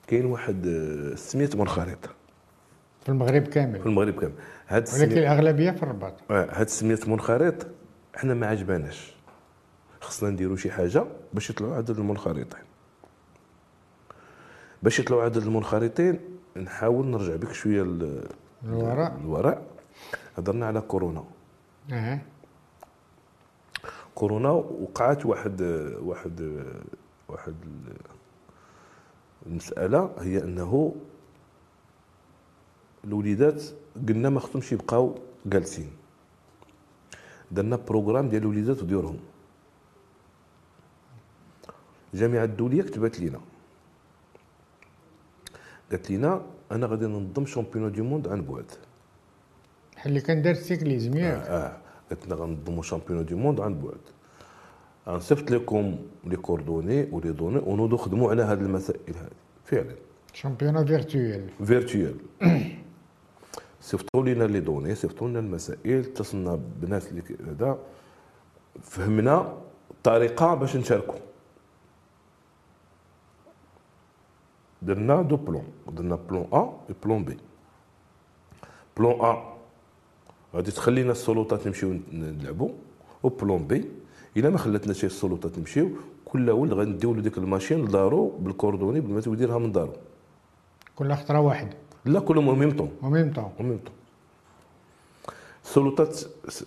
[0.07, 2.11] كاين واحد آه، 600 منخرط.
[3.03, 3.81] في المغرب كامل.
[3.81, 4.33] في المغرب كامل.
[4.69, 6.15] هاد ولكن 600 الأغلبية في الرباط.
[6.31, 7.67] آه، هاد 600 منخرط
[8.15, 9.15] حنا ما عجباناش.
[10.01, 12.70] خصنا نديروا شي حاجة باش يطلعوا عدد المنخرطين.
[14.83, 16.21] باش يطلعوا عدد المنخرطين
[16.57, 18.29] نحاول نرجع بك شوية ل-
[19.21, 19.67] الوراء.
[20.37, 21.25] هضرنا على كورونا.
[21.93, 22.21] آه
[24.15, 25.63] كورونا وقعت واحد
[26.03, 26.65] واحد
[27.29, 27.55] واحد
[29.47, 30.95] المسألة هي أنه
[33.05, 33.63] الوليدات
[34.09, 35.91] قلنا ما خصهمش يبقاو جالسين.
[37.51, 39.19] درنا programme ديال الوليدات وديورهم.
[42.15, 43.41] الجامعة الدولية كتبت لينا.
[45.91, 48.65] قالت لينا أنا غادي ننظم championnat du monde عن بعد.
[49.97, 51.47] بحال اللي كان دار ال cyclisme ياك.
[51.47, 51.77] آه
[52.11, 54.01] قلت لنا غنظموا championnat du monde عن بعد.
[55.09, 59.31] غنصيفط لكم les coordonnées و les données ونوضوا خدموا على هذه المسائل هذه
[59.65, 59.95] فعلا.
[60.33, 62.17] شامبيونا فيرتويال فيرتويال
[63.81, 67.79] صيفطوا لنا les données صيفطوا لنا المسائل اتصلنا بناس اللي هذا.
[68.83, 69.59] فهمنا
[70.03, 71.30] طريقه باش نشاركوا
[74.83, 75.65] درنا deux plans.
[75.97, 77.37] درنا plan A و plan B
[78.97, 79.33] plan A
[80.55, 82.71] غادي تخلينا السلطات نمشيو نلعبوا
[83.23, 83.91] و plan B
[84.37, 85.89] إلا ما خلاتناش السلطات نمشيو
[86.25, 89.93] كل ولد غادي نديو له ديك ال machine لدارو بال coordonnées بالمات ويديرها من دارو.
[90.97, 92.91] كل خطره واحدة لا كلهم même temps.
[93.03, 93.53] même temps.
[93.61, 93.95] même temps.
[95.65, 96.15] السلطات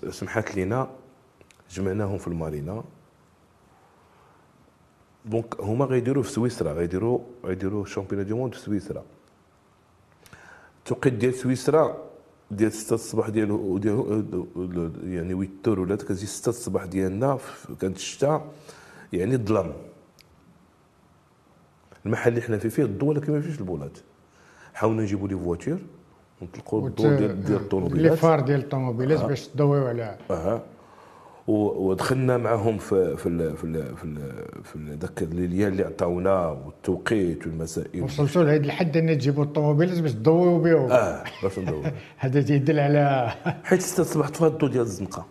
[0.09, 0.89] سمحت لنا
[1.71, 2.83] جمعناهم في المارينا.
[5.25, 9.03] donc هما غيديروا في سويسرا غيديروا غيديروا ال championnat du monde في سويسرا.
[10.79, 11.97] التوقيت ديال سويسرا
[12.51, 17.37] ديال 6 الصباح ديال ديال يعني 8 تور ولا كتجي 6 الصباح ديالنا
[17.81, 18.47] كانت الشتاء
[19.13, 19.73] يعني الظلام
[22.05, 23.97] المحل اللي حنا فيه فيه الضوء ولكن ما فيهش البولات.
[24.73, 25.77] حاولنا نجيبوا les voitures
[26.41, 28.11] ونطلقوا الضوء ديال ديال الطوموبيلات.
[28.11, 29.27] les phares ديال الطوموبيلات آه.
[29.27, 30.17] باش تضويو على
[31.47, 34.17] ودخلنا معهم في في ال في ال في ال
[34.63, 38.03] في ذاك اللي عطاونا والتوقيت والمسائل.
[38.03, 41.83] وصلتوا لهذا الحد أن تجيبوا الطوموبيلات باش تضويو بهم آه باش ندويو
[42.17, 43.31] هذا تيدل على
[43.63, 45.25] حيت 6 الصباح طفى الضو ديال الزنقة.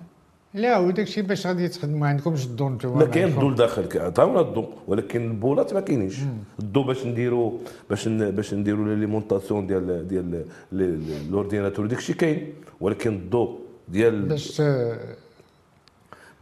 [0.54, 4.40] لا وداك الشيء باش غادي تخدموا ما عندكمش الضو نتوما ما كاين الضو لداخل عطاونا
[4.40, 6.18] الضو ولكن البولات ما كاينينش.
[6.60, 7.52] الضو باش نديروا
[7.90, 14.62] باش باش نديروا l'alimentation ديال ديال ال ordinateur داك الشيء كاين ولكن الضو ديال باش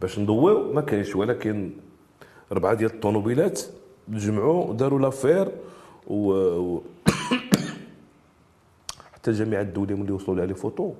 [0.01, 1.71] باش نضويو ما كاينش ولكن
[2.51, 3.61] ربعة ديال الطوموبيلات
[4.07, 5.51] تجمعوا داروا l'affaire
[6.07, 6.83] و, و...
[9.13, 10.93] حتى الجامعة الدوليه ملي وصلوا لها les photos.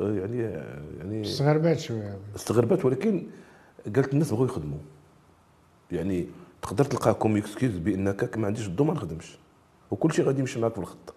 [0.00, 0.38] يعني
[0.98, 2.18] يعني استغربات شوية.
[2.36, 3.26] استغربات ولكن
[3.96, 4.78] قالت الناس بغاو يخدموا
[5.92, 6.26] يعني
[6.62, 9.38] تقدر تلقى comme excuse بأنك ما عنديش الضو ما نخدمش.
[9.90, 11.14] وكل شيء غادي يمشي معاك في الخط.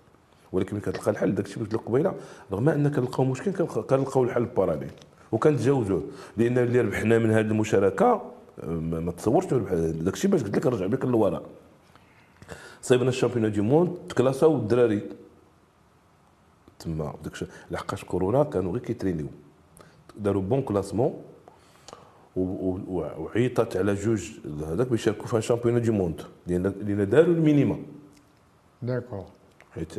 [0.51, 2.15] ولكن ملي كتلقى الحل داك الشيء اللي قلت لك قبيلة
[2.51, 4.91] رغم ان كنلقاو مشكل كنلقاو الحل parallèle
[5.33, 6.03] وكنتجاوزوه
[6.37, 8.31] لأن اللي ربحنا من هذه المشاركة
[8.67, 11.43] ما تصورش داك الشيء باش قلت لك نرجع بك للوراء.
[12.81, 15.01] صيبنا ال championnat du monde تكلاساو الدراري.
[16.79, 17.33] تما داك
[17.71, 19.27] لحقاش كورونا كانوا غير كيترينيو.
[20.17, 21.21] داروا bon classement
[22.35, 24.31] وعيطت على جوج
[24.67, 26.21] هذاك باش يشاركوا في ال championnat du monde.
[26.47, 27.77] لأن لأن داروا ال minima.
[28.81, 29.25] d'accord.
[29.71, 29.93] حيت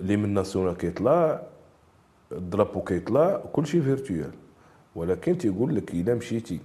[0.00, 1.42] اللي من national كيطلع
[2.36, 4.30] ال drapeau كيطلع كل شيء virtuel
[4.96, 6.60] ولكن تيقول لك إلا مشيتي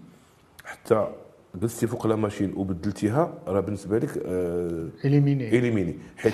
[0.66, 1.08] حتى
[1.56, 5.96] جلستي فوق la machine وبدلتيها راه بالنسبة لك آه éliminé éliminé.
[6.18, 6.34] حيت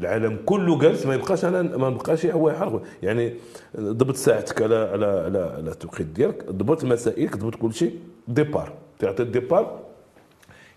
[0.00, 3.34] العالم كله جالس ما يبقاش أنا ما بقاش هو يحرق يعني
[3.80, 9.22] ضبط ساعتك على على على على التوقيت ديالك ضبط مسائلك ضبط كل شيء départ تعطي
[9.22, 9.80] ال départ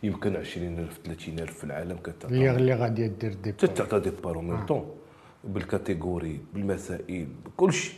[0.04, 4.86] يمكن 20000 30000 في العالم كتعطي اللي غادي دير départ تعطي départ au même temps
[5.44, 7.96] بال catégorie بالمسائل بكل شيء.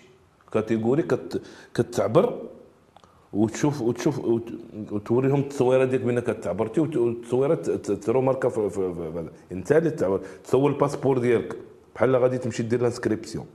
[0.54, 1.42] catégorie كت
[1.74, 2.42] كتعبر
[3.34, 4.20] وتشوف وتشوف
[4.92, 10.22] وتوريهم التصويرة ديالك بانك تعبرتي والتصويرات ترو ماركه في, في, في انت اللي تعبر.
[10.44, 11.58] تصور ال passeport ديالك.
[11.96, 13.46] بحال غادي تمشي دير l'inscription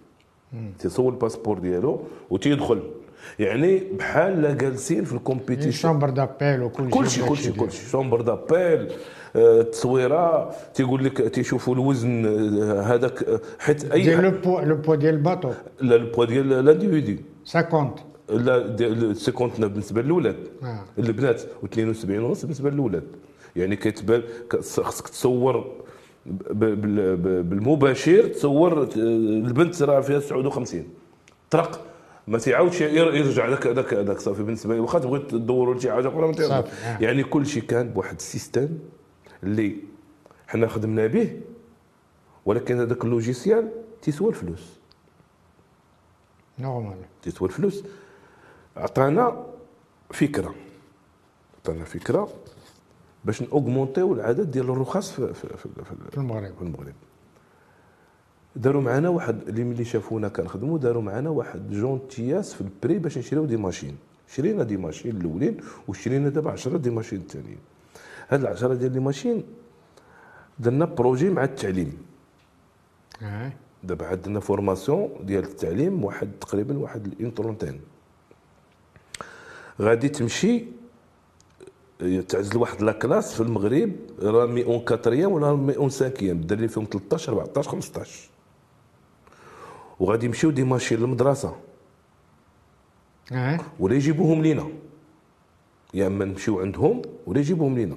[0.78, 2.82] تصور ال passeport ديالو وتيدخل.
[3.38, 7.88] يعني بحال جالسين في ال compétition chambre d'appel وكل كل شيء كل شيء كل شيء
[7.90, 8.92] chambre d'appel
[9.36, 12.26] التصويره تيقول لك تيشوفوا الوزن
[12.62, 15.50] هذاك حيت أي ديال le poids le poids ديال ال bateau.
[15.80, 17.94] لا le poids ديال l'individu 50
[18.28, 20.84] لا 50 بالنسبة للاولاد آه.
[20.98, 23.04] البنات و72 ونص بالنسبة للاولاد
[23.56, 24.22] يعني كتبان
[24.60, 25.72] خصك تصور
[26.50, 30.84] بالمباشر تصور البنت راه فيها 59
[31.50, 31.80] طرق
[32.26, 36.48] ما تيعاودش يرجع ذاك ذاك ذاك صافي بالنسبة لي واخا تبغي تدوروا لشي حاجة أخرى
[36.48, 36.64] ما
[37.00, 38.68] يعني كل شيء كان بواحد ال système
[39.42, 39.76] اللي
[40.46, 41.40] حنا خدمنا به
[42.46, 43.70] ولكن هذاك ال logiciel
[44.02, 44.78] تيسوى الفلوس.
[46.58, 46.96] normal.
[47.22, 47.84] تيسوى الفلوس.
[48.76, 49.46] عطانا
[50.10, 50.54] فكرة.
[51.60, 52.28] عطانا فكرة
[53.24, 55.68] باش ن augmenter و العدد ديال الرخص في, في, في,
[56.10, 56.54] في المغرب.
[56.56, 56.94] في المغرب.
[58.56, 63.18] داروا معنا واحد اللي ملي شافونا كنخدموا داروا معنا واحد gentillesse في ال prix باش
[63.18, 63.96] نشريو des machines.
[64.28, 65.56] شرينا des machines الأولين
[65.88, 67.58] وشرينا دابا 10 des machines الثانيين
[68.28, 69.44] هاد العشرة ديال les machines
[70.58, 71.92] درنا projet مع التعليم.
[73.22, 73.52] آه
[73.84, 77.80] دابا عندنا formation ديال التعليم واحد تقريبا واحد une trentaine
[79.80, 80.64] غادي تمشي
[82.28, 83.92] تعزل واحد la classe في المغرب
[84.22, 88.28] راه même en quatrième ولا même en cinquième الدراري فيهم 13 14 15
[90.00, 91.56] وغادي يمشيو des machines للمدرسة.
[93.32, 94.66] آه ولا يجيبوهم لينا.
[95.94, 97.96] يا أما نمشيو عندهم ولا يجيبوهم لينا.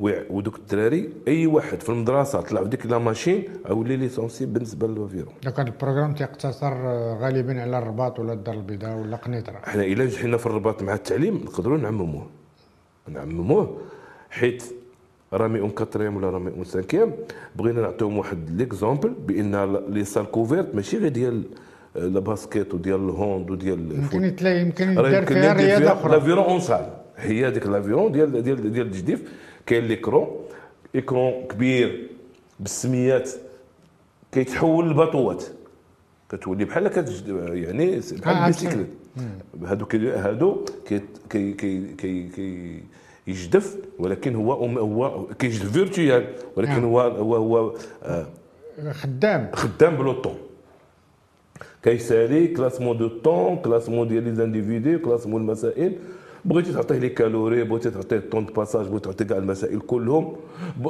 [0.00, 5.34] ودوك الدراري أي واحد في المدرسة طلع بديك la machine ولي licencié بالنسبة ل l'aviron
[5.42, 9.58] donc هذا ال programme تيقتصر آه، غالبا على الرباط ولا الدار البيضاء ولا قنيطرة.
[9.66, 12.26] إحنا إلا نجحنا في الرباط مع التعليم نقدروا نعمموه.
[13.08, 13.78] نعمموه.
[14.30, 14.64] حيت
[15.32, 17.12] راه même en quatrième ولا راه même en cinquième.
[17.56, 21.42] بغينا نعطيهم واحد l'exemple بأن les salles couvertes ماشي غير ديال
[21.96, 26.12] ال basket وديال ال hand وديال يمكن يتلاقي يمكن يدار يمكن فيها رياضة أخرى.
[26.12, 26.90] l'aviron en salle.
[27.16, 29.32] هي هذيك l'aviron ديال ديال ديال الجديف.
[29.66, 30.26] كاين l'écran
[30.94, 32.10] écran كبير
[32.60, 33.30] بالسميات
[34.32, 35.44] كيتحول لباطوات.
[36.28, 37.28] كتولي بحال كتج...
[37.52, 38.86] يعني بحال آه، البيسيكليت.
[39.64, 42.82] هادو هادو كي كي كي كي, كي
[43.30, 46.24] يجدف ولكن هو هو كيجدف virtuel
[46.56, 46.84] ولكن نعم.
[46.84, 48.26] هو هو هو آه
[48.92, 49.50] خدام.
[49.54, 50.34] خدام ب le temps
[51.82, 55.92] كيسالي classement de temps classement ديال les individus classement المسائل
[56.44, 60.36] بغيتي تعطيه les calories بغيتي تعطيه temps de passage بغيتي تعطيه كاع المسائل كلهم.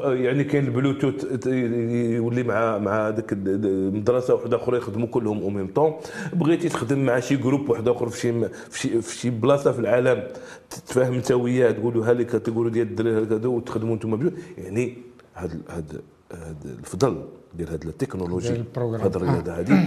[0.04, 5.66] يعني كاين البلوتوث يولي مع مع ديك الد- المدرسة وحدة أخرى يخدموا كلهم au même
[5.74, 5.92] temps
[6.32, 10.22] بغيتي تخدم مع شي groupe واحد أخر في شي في شي بلاصة في العالم
[10.70, 14.98] تتفاهم انت وياه تقولوا ها لك تقولوا ديال الدراري هكذا وتخدموا أنتم يعني
[15.34, 16.00] هاد هاد
[16.32, 17.22] هاد الفضل
[17.54, 18.64] ديال هاد التكنولوجي.
[18.76, 19.86] هاد الرياضه هذه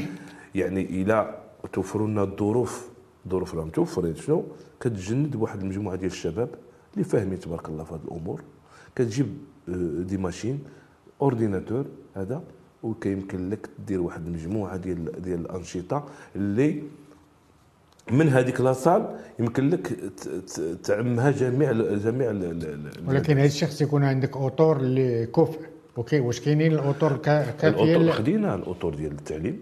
[0.55, 1.35] يعني إلى
[1.73, 2.92] توفروا لنا الظروف
[3.25, 4.43] الظروف راهم توفرت شنو؟
[4.79, 6.49] كتجند بواحد المجموعة ديال الشباب
[6.93, 8.41] اللي فاهمين تبارك الله في هذه الأمور.
[8.95, 9.27] كتجيب
[9.69, 10.59] آه، des machines
[11.21, 12.43] ordinateur هذا
[12.83, 16.05] وكيمكن لك دير واحد المجموعة ديال ديال الأنشطة
[16.35, 16.83] اللي
[18.11, 20.11] من هذيك la salle يمكن لك
[20.83, 22.29] تعمها جميع جميع
[23.07, 25.59] ولكن هذا الشخص يكون عندك أطر اللي كفء
[25.97, 29.61] OK واش كاينين الأطر كا- كافية الأطر خدينا الأطر ديال التعليم.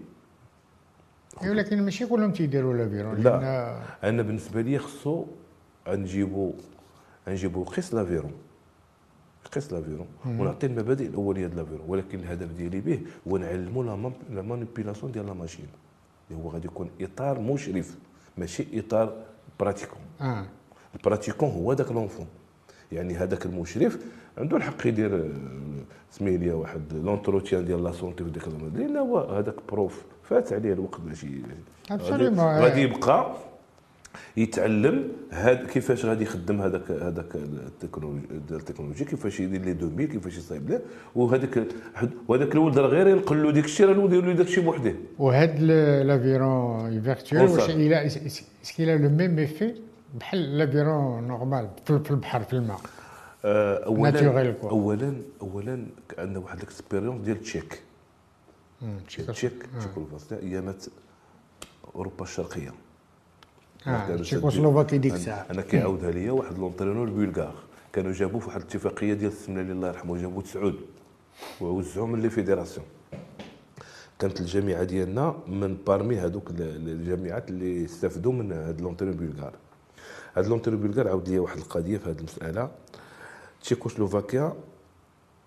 [1.40, 3.80] ولكن ماشي كلهم تيديروا l'aviron لا.
[4.04, 5.26] أنا بالنسبة لي خصو
[5.88, 6.52] نجيبو
[7.28, 8.32] نجيبو قيس l'aviron
[9.52, 13.82] قيس l'aviron ونعطي المبادئ الأولية ديال l'aviron ولكن الهدف ديالي به هو نعلمو
[14.30, 15.66] la manipulation ديال la machine
[16.30, 17.98] اللي هو غادي يكون إطار مشرف
[18.38, 19.24] ماشي إطار
[19.60, 20.46] pratiquant آه.
[20.94, 22.26] ال pratiquant هو ذاك l'enfant.
[22.92, 23.98] يعني هذاك المشرف
[24.38, 25.30] عنده الحق يدير آه،
[26.10, 28.70] سمية لي واحد l'entretien ديال la santé في ديك الأمور.
[28.74, 31.42] لأن هو هذاك prof فات عليه الوقت باش ي-
[32.62, 33.36] غادي يبقى
[34.36, 40.04] يتعلم هاد كيفاش غادي يخدم هذاك هذاك ال technologie ال technologie كيفاش يدير les 2000
[40.04, 40.80] كيفاش يصايب له
[41.14, 41.66] وهذاك
[42.28, 44.94] وهذاك الولد راه غير ينقل له ديك الشيء راه الولد يدير له داك الشيء بوحده
[45.18, 47.42] وهاد l'aviron virtuel.
[47.50, 47.70] واش
[48.72, 49.78] qu'il a le même effet
[50.18, 52.80] بحال l'aviron normal في البحر في الماء
[53.44, 54.10] آه، اولا.
[54.70, 55.86] اولا اولا
[56.18, 57.80] عندنا واحد ال expérience ديال تشيك
[59.08, 60.84] تشيك تشيكوسلوفاكيا ايامات
[61.94, 62.74] أوروبا الشرقية.
[63.86, 65.46] آه كانوا تشيكوسلوفاكي ديك الساعة.
[65.50, 67.54] أنا كيعاودها ليا واحد l'entraîneur bulgare
[67.92, 70.80] كانوا جابوه في واحد الاتفاقية ديال السمنة الله يرحمه جابوه تسعود.
[71.60, 72.86] ووزعوا من les fédérations
[74.18, 79.52] كانت الجامعة ديالنا من parmi هذوك ال- الجامعات اللي استفدوا من هذا l'entraîneur bulgare
[80.34, 82.70] هذا l'entraîneur bulgare عاود لي واحد القضية في هذه المسألة.
[83.62, 84.52] تشيكوسلوفاكيا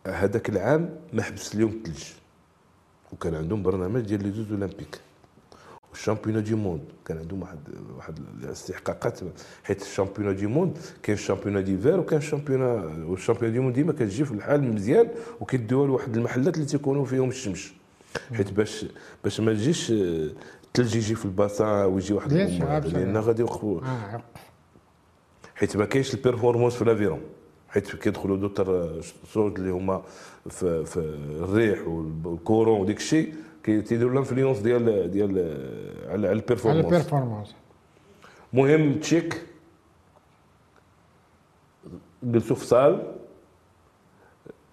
[0.08, 2.04] هذاك العام ما حبس اليوم الثلج
[3.14, 5.00] وكان عندهم برنامج ديال les Jeux olympiques.
[5.92, 7.60] وال championnat du monde كان عندهم واحد
[7.98, 9.20] واحد الاستحقاقات
[9.64, 12.62] حيت الشامبيون دي موند كاين الشامبيون ديفير وكاين الشامبيون
[13.04, 15.08] والشامبيون دي موند ديما كتجي في الحال مزيان
[15.40, 17.74] وكيديوها لواحد المحلات اللي تيكونوا فيهم الشمس.
[18.34, 18.86] حيت باش
[19.24, 20.30] باش ما تجيش آه،
[20.68, 23.18] الثلج يجي في ال bassin ويجي واحد لأن.
[23.18, 23.82] غادي يوقفوا.
[23.82, 24.22] آه
[25.56, 27.22] حيت ما كاينش ال performance في l'aviron
[27.70, 29.02] حيت كيدخلوا d'autres
[29.34, 30.04] sortes اللي هما
[30.50, 31.00] في, في
[31.40, 36.43] الريح و ال courant وديك الشيء تيديروا ال influence ديال ديال على على على ال
[36.43, 37.56] performance ال performance
[38.54, 39.46] مهم تشيك.
[42.24, 43.16] جلسوا في salle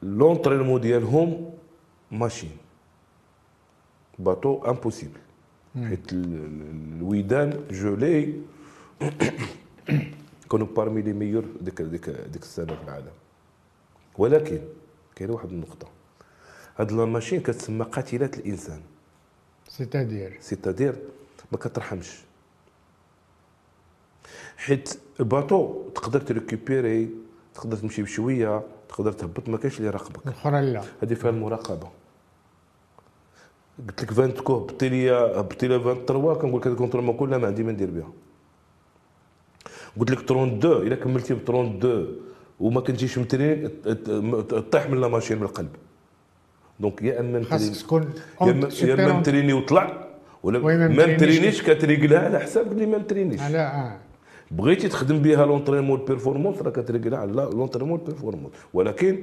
[0.03, 1.51] l'entraînement ديالهم
[2.11, 2.51] machine
[4.19, 5.21] bateau impossible
[5.77, 8.41] حيت ال- ال- الويدان جولي
[10.51, 13.13] كانوا parmi les meilleurs ديك ديك ديك السنة في العالم.
[14.19, 14.61] ولكن
[15.17, 15.89] كاينة واحد النقطة.
[16.77, 18.81] هاد la machine كتسمى قاتلات الإنسان.
[19.69, 20.95] c'est-à-dire c'est-à-dire
[21.53, 22.19] ما كترحمش.
[24.57, 27.11] حيت ال bateau تقدر ت récupérer
[27.55, 30.83] تقدر تمشي بشوية تقدر تهبط ما كاينش اللي يراقبك الأخرى لا.
[31.03, 31.89] هذه فيها المراقبة.
[33.89, 37.47] قلت لك 20 كو هبطي لي هبطي لي 23 كنقول لك هذه contrôle كلها ما
[37.47, 38.13] عندي ما ندير بها.
[39.99, 42.32] قلت لك 32 إلا كملتي ب 32
[42.63, 43.71] وما كنتيش م entraîné
[44.73, 45.71] طيح من la machine من القلب.
[46.81, 49.21] donc يا أما خاصك تكون يا اما.
[49.21, 50.09] نتريني وطلع
[50.43, 51.15] ولا ما مترينيش.
[51.15, 53.41] نترينيش كتريقلها على حساب اللي ما نترينيش.
[53.41, 53.97] لا آه.
[54.51, 59.23] بغيتي تخدم بها l'entraînement performance راه كتريكلا على l'entraînement performance ولكن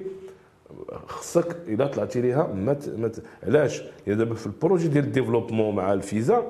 [1.07, 3.23] خصك إذا طلعتي ليها ما مت...
[3.43, 6.43] علاش؟ يا دابا في ال projet ديال ال développement مع ال FISA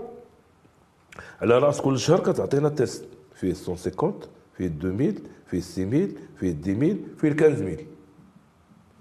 [1.41, 4.13] على رأس كل شهر كتعطينا test فيه 150
[4.59, 7.79] فيه 2000 فيه 6000 فيه 10000 فيه 15000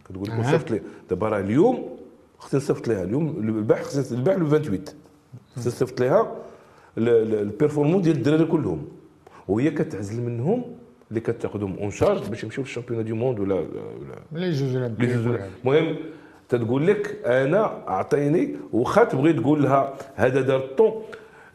[0.05, 0.81] كتقول لك صيفط لي.
[1.11, 1.97] دابا راه اليوم
[2.39, 3.03] خصني نصيفط ليها.
[3.03, 4.85] اليوم البارح خصني البارح le 28
[5.57, 6.37] خصني نصيفط ليها
[6.99, 8.89] ال performances ديال الدراري كلهم.
[9.49, 10.65] وهي كتعزل منهم
[11.11, 13.67] اللي كتاخذهم en charge باش يمشيو لل championnat du monde ولا ولا
[14.33, 14.77] les jeux
[15.65, 15.97] المهم
[16.49, 21.03] تتقول لك أنا أعطيني واخا تبغي تقول لها هذا دار الطون.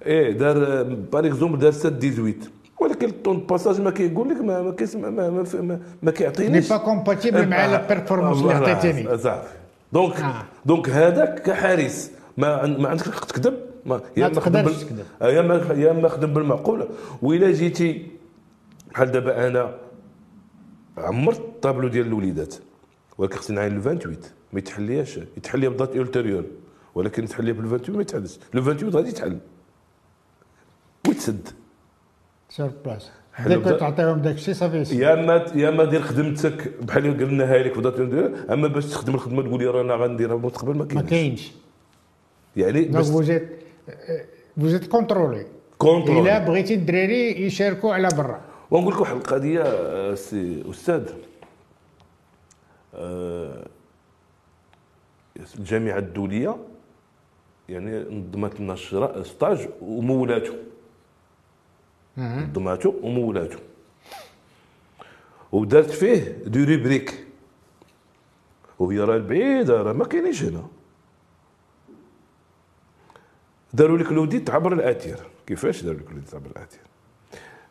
[0.05, 2.33] إيه دار par exemple دار 7 18
[2.83, 6.69] ولكن ال temps passage ما كيقول لك ما ما كيسمع ما ما, ما, ما كيعطينيش.
[6.69, 9.47] pas compatible مع la performance اللي عطيتيني صافي.
[9.93, 10.43] donc آه.
[10.65, 12.11] دونك هذاك كحارس.
[12.37, 15.05] ما ما عندكش الحق تكذب؟ ما يا ما تقدرش تكذب.
[15.21, 16.87] يا ما يا ما خدم بالمعقول.
[17.21, 18.07] وإلا جيتي
[18.91, 19.75] بحال دابا أنا
[20.97, 22.55] عمرت الطابلو ديال الوليدات؟
[23.17, 24.17] ولكن خصني نعاين le 28
[24.53, 26.43] ما يتحلياش يتحلي ب date ultérieure
[26.95, 28.39] ولكن تحلي بال 28 ما يتحلش.
[28.53, 29.37] le 28 غادي يتحل.
[31.07, 31.49] ويتسد.
[32.53, 33.11] sur place
[33.47, 34.95] ديك تعطيهم داك الشيء صافي.
[34.95, 37.99] يا ما يا ما دير خدمتك بحال اللي قلناها لك ب date
[38.49, 41.03] أما باش تخدم الخدمة تقول لي رانا غنديرها في المستقبل ما كاينش.
[41.03, 41.51] ما كاينش.
[42.55, 43.49] يعني بس vous êtes
[44.59, 45.45] vous êtes contrôlés
[45.77, 48.41] contrôlés الا بغيتي الدراري يشاركوا على برا
[48.71, 51.09] ونقول لك واحد القضية سي أستاذ
[52.95, 53.67] آه،
[55.59, 56.55] الجامعة الدوليه
[57.69, 58.75] يعني نظمت لنا
[59.23, 60.53] stage ومولاته
[62.17, 63.59] نظماته ومولاته.
[65.51, 67.27] ودارت فيه deux rubriques
[68.79, 70.67] وهي راه البعيدة راه ما كاينينش هنا.
[73.73, 76.81] داروا لك l'audit عبر ال satellite كيفاش داروا لك l'audit عبر ال satellite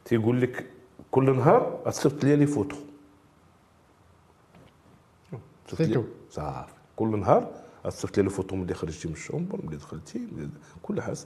[0.05, 0.67] تيقول لك
[1.11, 2.77] كل نهار تصيفط لي les photos.
[6.31, 6.73] صافي.
[6.97, 7.51] كل نهار
[7.85, 10.29] تصيفط لي ال photos ملي خرجتي من ال chambre ملي دخلتي
[10.83, 11.17] كل حاجة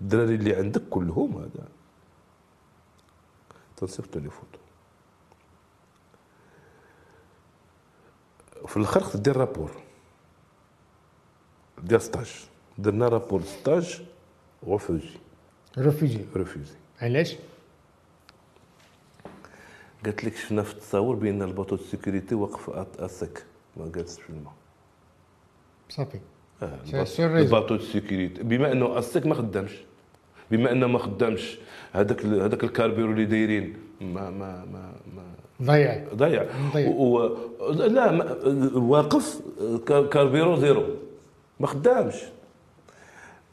[0.00, 1.68] الدراري اللي عندك كلهم هذا.
[3.82, 4.58] تنصيفطوا les photos
[8.66, 9.70] في الآخر خصك دير rapport.
[11.82, 12.46] دير stage.
[12.78, 14.02] درنا rapport stage
[14.64, 15.18] refusé
[15.78, 16.24] refusé.
[16.36, 16.72] refusé.
[17.00, 17.36] علاش؟
[20.04, 22.70] قالت لك شفنا في التصاور بأن ال bateau de sécurité واقف
[23.00, 23.44] à sec.
[23.76, 24.54] ما جالس في الماء.
[25.88, 26.20] صافي.
[26.62, 26.78] آه
[27.18, 28.42] ال bateau de sécurité.
[28.42, 29.72] بما أنه à sec ما خدامش.
[30.52, 31.58] بما أنه ما خدامش.
[31.92, 33.76] هذاك هذاك ال carburant اللي دايرين.
[34.00, 35.22] ما ما ما ما
[35.62, 36.04] ضيع.
[36.14, 36.46] ضيع.
[36.76, 37.28] و...
[37.70, 38.36] لا ما...
[38.74, 39.40] واقف
[39.86, 40.84] carburant zéro.
[41.60, 42.14] ما خدامش.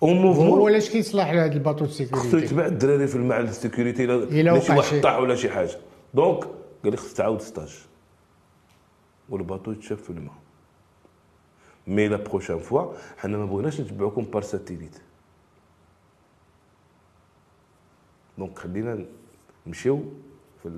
[0.03, 4.03] هو علاش كيصلح لهذا ال bateau sécurité خصو يتبع الدراري في الما هاد ال sécurité
[4.03, 5.77] إلا شي واحد طاح ولا شي حاجة.
[6.13, 6.43] donc
[6.83, 7.77] قال لي خصك تعاود stage
[9.29, 10.33] و ال bateau يتشاف في الماء.
[11.87, 14.95] mais la prochaine fois حنا ما بغيناش نتبعوكم par satellite
[18.39, 19.05] donc خلينا
[19.67, 20.03] نمشيو
[20.63, 20.69] في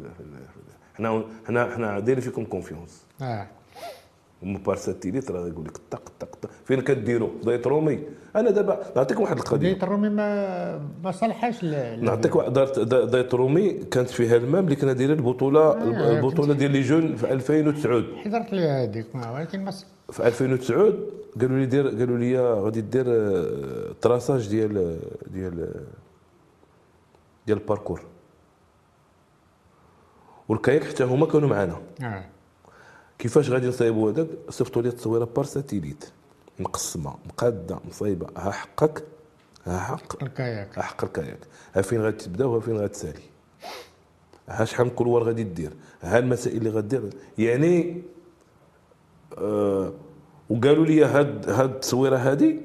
[0.96, 3.48] حنا حنا حنا دايرين فيكم confiance آه
[4.44, 8.00] هما par satellite راه يقول لك طق طق طق فين كديروا دايت رومي
[8.36, 14.10] أنا دابا نعطيك واحد القضية دايت رومي ما ما صلحاش نعطيك دارت دايت رومي كانت
[14.10, 18.62] فيها المام اللي كنا دايرين البطوله آه البطوله ديال les jeunes في 2009 حضرت لي
[18.68, 19.72] هذيك ولكن ما
[20.12, 20.94] في 2009
[21.42, 23.06] قالوا لي دير قالوا لي غادي دير
[24.02, 25.86] traçage ديال ديال
[27.48, 28.02] ديال ال parcours.
[30.50, 32.26] و ال kayak حتى هما كانوا معنا آه.
[33.20, 36.12] كيفاش غادي نصايبوا هذاك؟ صيفطوا لي التصويرة par satellite.
[36.60, 38.28] مقسمة مقادة مصايبة.
[38.38, 39.04] ها حقك؟
[39.66, 41.40] ها حق؟ ال kayak ها حق ال kayak
[41.76, 43.22] ها فين غادي تبدأ وها فين غادي تسالي.
[44.50, 45.74] ها شحال من couloir غادي دير.
[46.02, 48.02] ها المسائل اللي غدير يعني
[49.38, 49.94] آه
[50.50, 52.58] وقالوا لي هاد هاد التصويرة هذه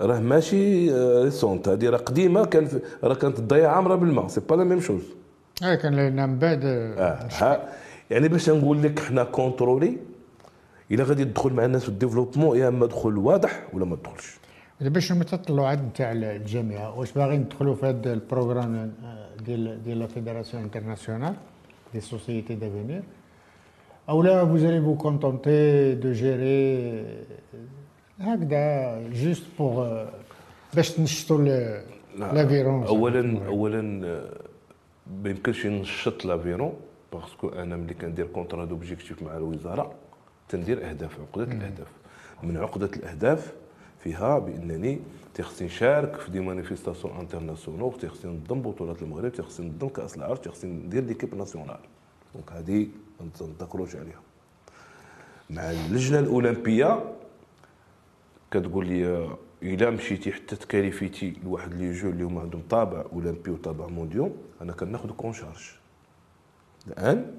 [0.00, 0.90] راه ماشي
[1.22, 2.68] ريسونت هذه راه قديمة كان
[3.04, 4.28] راه كانت تضيع عامرة بالماء.
[4.28, 5.02] سي با لا ميم شوز
[5.62, 7.68] آه كان لنا من بعد آه
[8.10, 9.96] يعني باش نقول لك حنا كونترولي
[10.90, 14.38] إلا غادي تدخل مع الناس في الديفلوبمون يا إما دخل واضح ولا ما تدخلش
[14.80, 18.92] دابا شنو التطلعات نتاع الجامعة واش باغيين ندخلوا في هذا البروغرام
[19.46, 21.34] ديال ديال لا فيدراسيون انترناسيونال
[21.94, 23.02] دي سوسيتي دافينير
[24.08, 27.04] أو لا vous allez vous contenter de gérer
[28.20, 30.04] هكذا juste pour
[30.74, 31.38] باش تنشطوا
[32.18, 33.82] l'aviron اولا اولا
[35.22, 36.72] ما يمكنش نشط l'aviron
[37.12, 39.94] parce que أنا ملي كندير contrat d'objectifs مع الوزارة
[40.48, 41.86] تندير أهداف عقدة الأهداف.
[42.42, 43.52] من عقدة الأهداف
[44.04, 44.98] فيها بأنني
[45.34, 50.70] تيخصني نشارك في des manifestations internationales تيخصني ننظم بطولات المغرب تيخصني ننظم كأس العرب تيخصني
[50.72, 51.78] ندير l'équipe nationale
[52.34, 52.86] donc هذه
[53.20, 53.26] ما
[53.96, 54.20] عليها.
[55.50, 57.02] مع اللجنة الأولمبية
[58.50, 59.30] كتقول لي
[59.62, 64.72] إلا مشيتي حتى تكاليفيتي لواحد les jeux اللي هما عندهم طابع أولمبي وطابع mondial أنا
[64.72, 65.70] كناخذ en charge.
[66.86, 67.38] الآن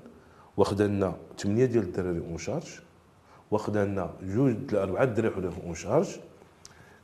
[0.57, 2.79] واخد لنا ثمانيه ديال الدراري en charge
[3.51, 6.07] واخد لنا جوج اربعه الدراري وحده en charge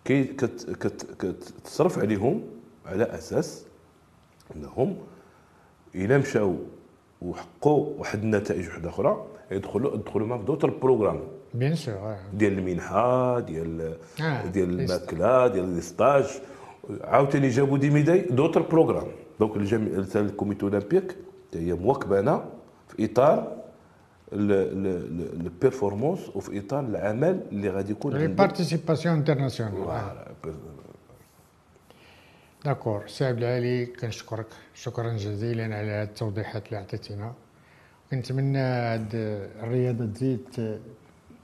[0.05, 2.43] كي كت كت كتصرف عليهم
[2.85, 3.65] على أساس
[4.55, 4.97] أنهم
[5.95, 6.55] إلا مشاو
[7.21, 11.19] وحقوا واحد النتائج وحدة أخرى يدخلوا يدخلوا معاك d'autres programmes
[11.53, 14.79] bien sûr ديال المنحة ديال آه، ديال.
[14.79, 16.25] الماكلة ديال les stages
[17.01, 19.07] عاوتاني جابوا des médailles d'autres programmes
[19.39, 21.15] donc الجميع ال comité olympique
[21.53, 22.45] هي مواكبانا
[22.87, 23.57] في إطار
[24.33, 28.27] ال performance وفي إطار العمل اللي غادي يكون لي.
[28.27, 29.73] participation internationale.
[32.65, 34.45] d'accord سي عبد العالي كنشكرك.
[34.73, 37.33] شكرا جزيلا على هاد التوضيحات اللي عطيتينا.
[38.11, 39.09] كنتمنى هاد
[39.63, 40.79] الرياضة تزيد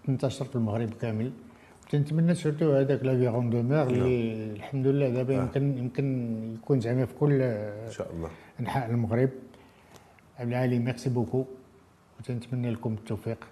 [0.07, 1.31] تنتشر في المغرب كامل.
[1.89, 6.05] تنتمنى surtout هذاك l'aviron de mer اللي الحمد لله دابا يمكن يمكن
[6.53, 8.29] يكون زعما في كل إن شاء الله.
[8.59, 9.29] أنحاء المغرب.
[10.39, 11.45] عبد العالي merci beaucoup
[12.19, 13.47] وتنتمنى لكم التوفيق.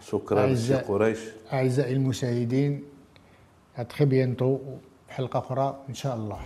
[0.00, 1.18] شكرا سي قريش.
[1.52, 2.84] أعزائي المشاهدين
[3.76, 4.58] ا تري بيانتو
[5.06, 6.38] في حلقة أخرى إن شاء الله.